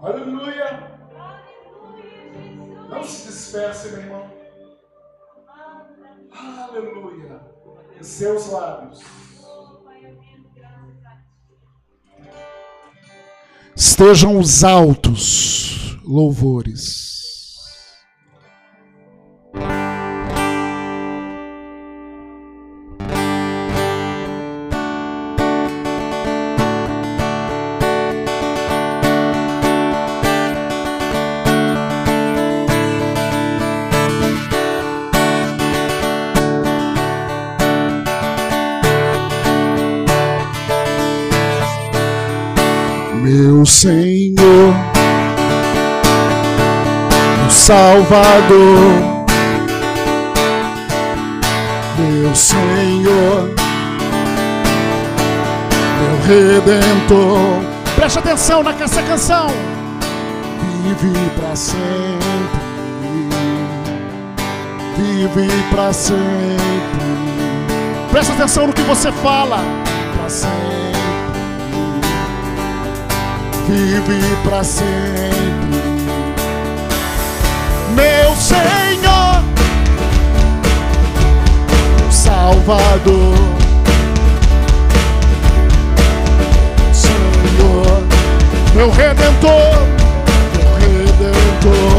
Aleluia. 0.01 0.94
Disperse, 3.45 3.89
meu 3.89 3.99
irmão. 3.99 4.27
Aleluia. 6.31 7.41
Em 7.95 8.03
seus 8.03 8.47
lábios. 8.47 9.01
Estejam 13.75 14.39
os 14.39 14.63
altos 14.63 15.95
louvores. 16.03 17.04
Senhor, 43.85 44.73
meu 47.39 47.51
Salvador, 47.51 49.27
meu 51.99 52.33
Senhor, 52.33 53.53
meu 55.99 56.15
Redentor. 56.25 57.63
Preste 57.95 58.17
atenção 58.17 58.63
nessa 58.63 59.03
canção. 59.03 59.49
Vive 60.99 61.29
para 61.39 61.55
sempre, 61.55 62.59
vive 64.97 65.63
para 65.69 65.93
sempre. 65.93 66.17
Preste 68.09 68.31
atenção 68.31 68.65
no 68.65 68.73
que 68.73 68.81
você 68.81 69.11
fala. 69.11 69.59
Para 70.17 70.27
sempre 70.27 70.84
vive 73.67 74.35
para 74.43 74.63
sempre. 74.63 74.85
Meu 77.95 78.35
Senhor, 78.35 79.43
Salvador, 82.11 83.35
Senhor, 86.93 88.03
meu 88.75 88.89
Redentor, 88.91 89.85
meu 90.57 90.73
Redentor, 90.79 91.94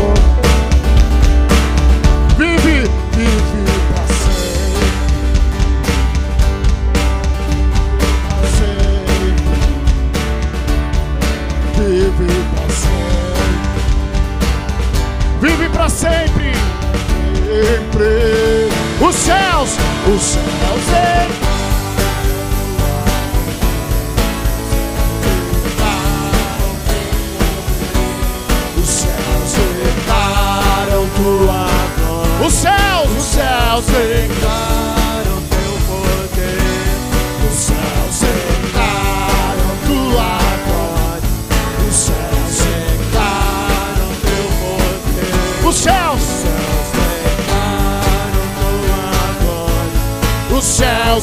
Sempre. 20.06 20.36
Os 20.76 21.35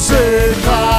céus 0.04 0.93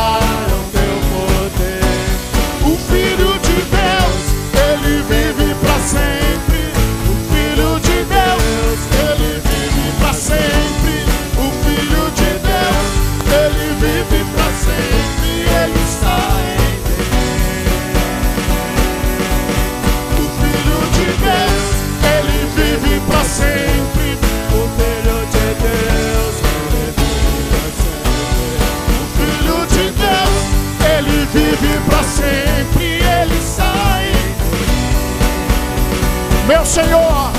meu 36.47 36.63
Senhor, 36.63 37.31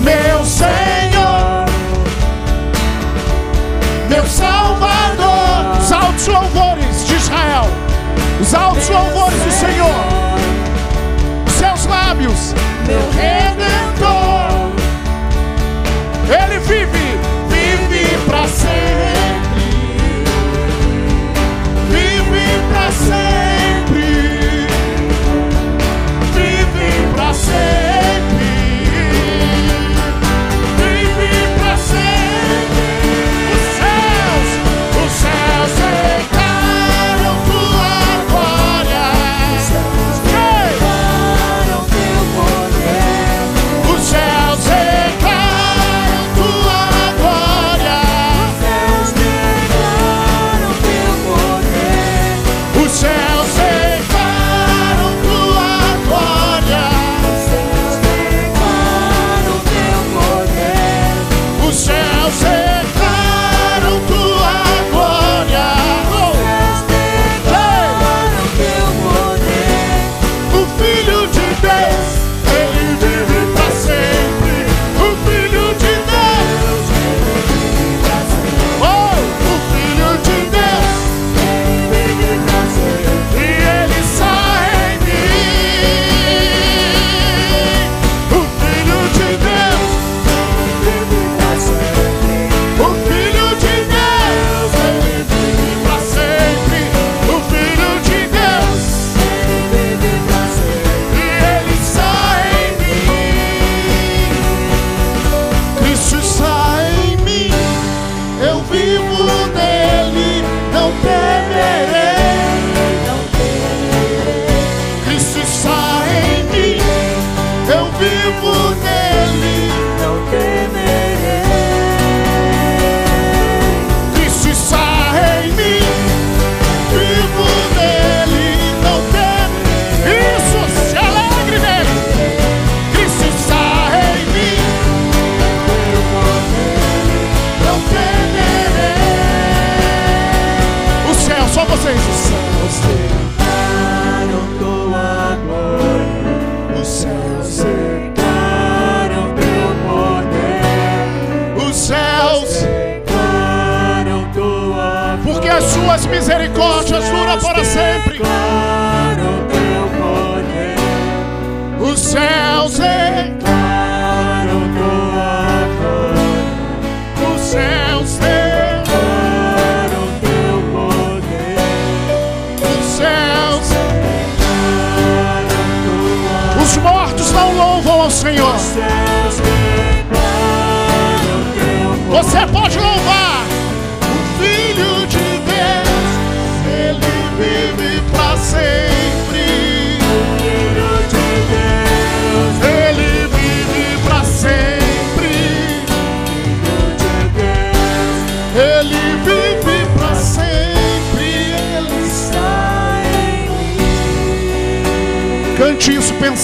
meu 0.00 0.44
Senhor, 0.44 1.64
meu 4.08 4.26
Salvador. 4.26 5.78
Os 5.80 5.92
altos 5.92 6.26
louvores 6.26 7.06
de 7.06 7.14
Israel, 7.14 7.66
os 8.40 8.54
altos 8.54 8.88
louvores 8.88 9.40
do 9.42 9.50
Senhor, 9.50 10.04
seus 11.58 11.86
lábios, 11.86 12.54
meu 12.86 13.00
Redentor. 13.12 13.87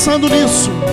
pensando 0.04 0.28
nisso. 0.28 0.83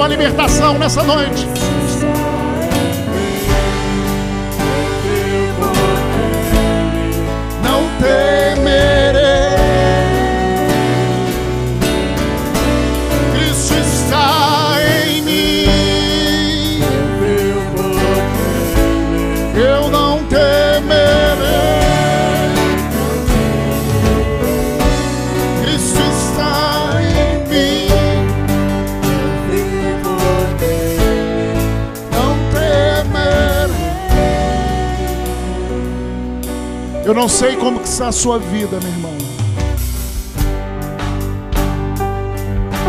receba 0.00 0.04
a 0.04 0.08
libertação 0.08 0.78
nessa 0.78 1.02
noite. 1.02 1.59
não 37.20 37.28
sei 37.28 37.54
como 37.54 37.78
que 37.78 37.86
está 37.86 38.08
a 38.08 38.12
sua 38.12 38.38
vida, 38.38 38.78
meu 38.82 38.90
irmão. 38.90 39.12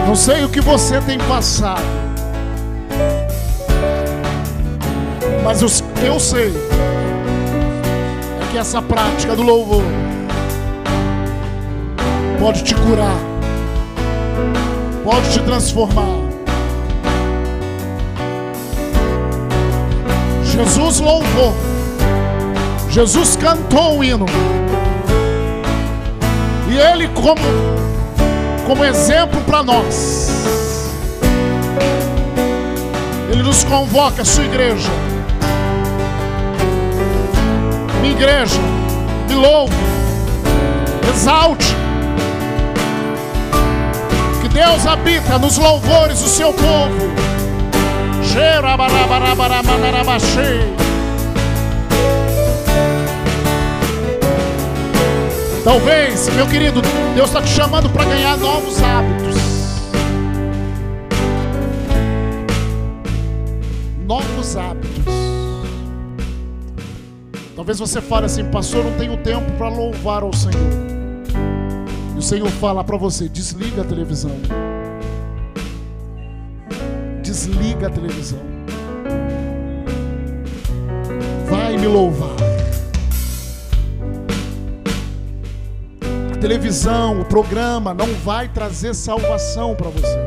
Não 0.07 0.15
sei 0.15 0.45
o 0.45 0.49
que 0.49 0.61
você 0.61 1.01
tem 1.01 1.17
passado. 1.17 1.81
Mas 5.43 5.61
eu, 5.61 5.67
eu 6.05 6.17
sei 6.17 6.47
é 6.47 8.51
que 8.53 8.57
essa 8.57 8.81
prática 8.81 9.35
do 9.35 9.41
louvor 9.41 9.83
pode 12.39 12.63
te 12.63 12.73
curar, 12.73 13.19
pode 15.03 15.29
te 15.29 15.41
transformar. 15.41 16.21
Jesus 20.45 21.01
louvou. 21.01 21.80
Jesus 22.91 23.35
cantou 23.37 23.97
um 23.97 24.03
hino. 24.03 24.25
E 26.69 26.77
ele 26.77 27.07
como 27.09 27.41
como 28.67 28.83
exemplo 28.83 29.39
para 29.41 29.63
nós. 29.63 30.29
Ele 33.31 33.43
nos 33.43 33.63
convoca 33.63 34.23
a 34.23 34.25
sua 34.25 34.43
igreja. 34.43 34.89
Minha 38.01 38.13
igreja, 38.13 38.59
me 39.29 39.35
louve, 39.35 39.73
exalte. 41.13 41.73
Que 44.41 44.49
Deus 44.49 44.85
habita 44.85 45.39
nos 45.39 45.57
louvores 45.57 46.19
do 46.19 46.27
seu 46.27 46.53
povo. 46.53 47.09
Cheira, 48.21 48.75
barabarabarabarabaxei. 48.75 50.80
Talvez, 55.63 56.27
meu 56.29 56.47
querido, 56.47 56.81
Deus 57.13 57.29
está 57.29 57.39
te 57.39 57.49
chamando 57.49 57.87
para 57.91 58.05
ganhar 58.05 58.35
novos 58.37 58.81
hábitos. 58.81 59.35
Novos 64.07 64.57
hábitos. 64.57 64.91
Talvez 67.55 67.77
você 67.77 68.01
fale 68.01 68.25
assim, 68.25 68.43
pastor, 68.45 68.83
não 68.83 68.97
tenho 68.97 69.15
tempo 69.17 69.51
para 69.51 69.69
louvar 69.69 70.23
ao 70.23 70.33
Senhor. 70.33 70.55
E 72.15 72.17
o 72.17 72.21
Senhor 72.21 72.49
fala 72.49 72.83
para 72.83 72.97
você: 72.97 73.29
desliga 73.29 73.83
a 73.83 73.85
televisão. 73.85 74.31
Desliga 77.21 77.85
a 77.85 77.89
televisão. 77.91 78.39
Vai 81.47 81.77
me 81.77 81.85
louvar. 81.85 82.50
Televisão, 86.51 87.21
o 87.21 87.23
programa 87.23 87.93
não 87.93 88.13
vai 88.25 88.49
trazer 88.49 88.93
salvação 88.93 89.73
para 89.73 89.89
você. 89.89 90.17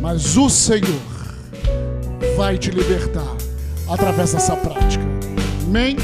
Mas 0.00 0.36
o 0.36 0.48
Senhor 0.48 1.02
vai 2.36 2.56
te 2.56 2.70
libertar 2.70 3.36
através 3.88 4.32
dessa 4.32 4.54
prática. 4.54 5.02
Amém? 5.66 5.96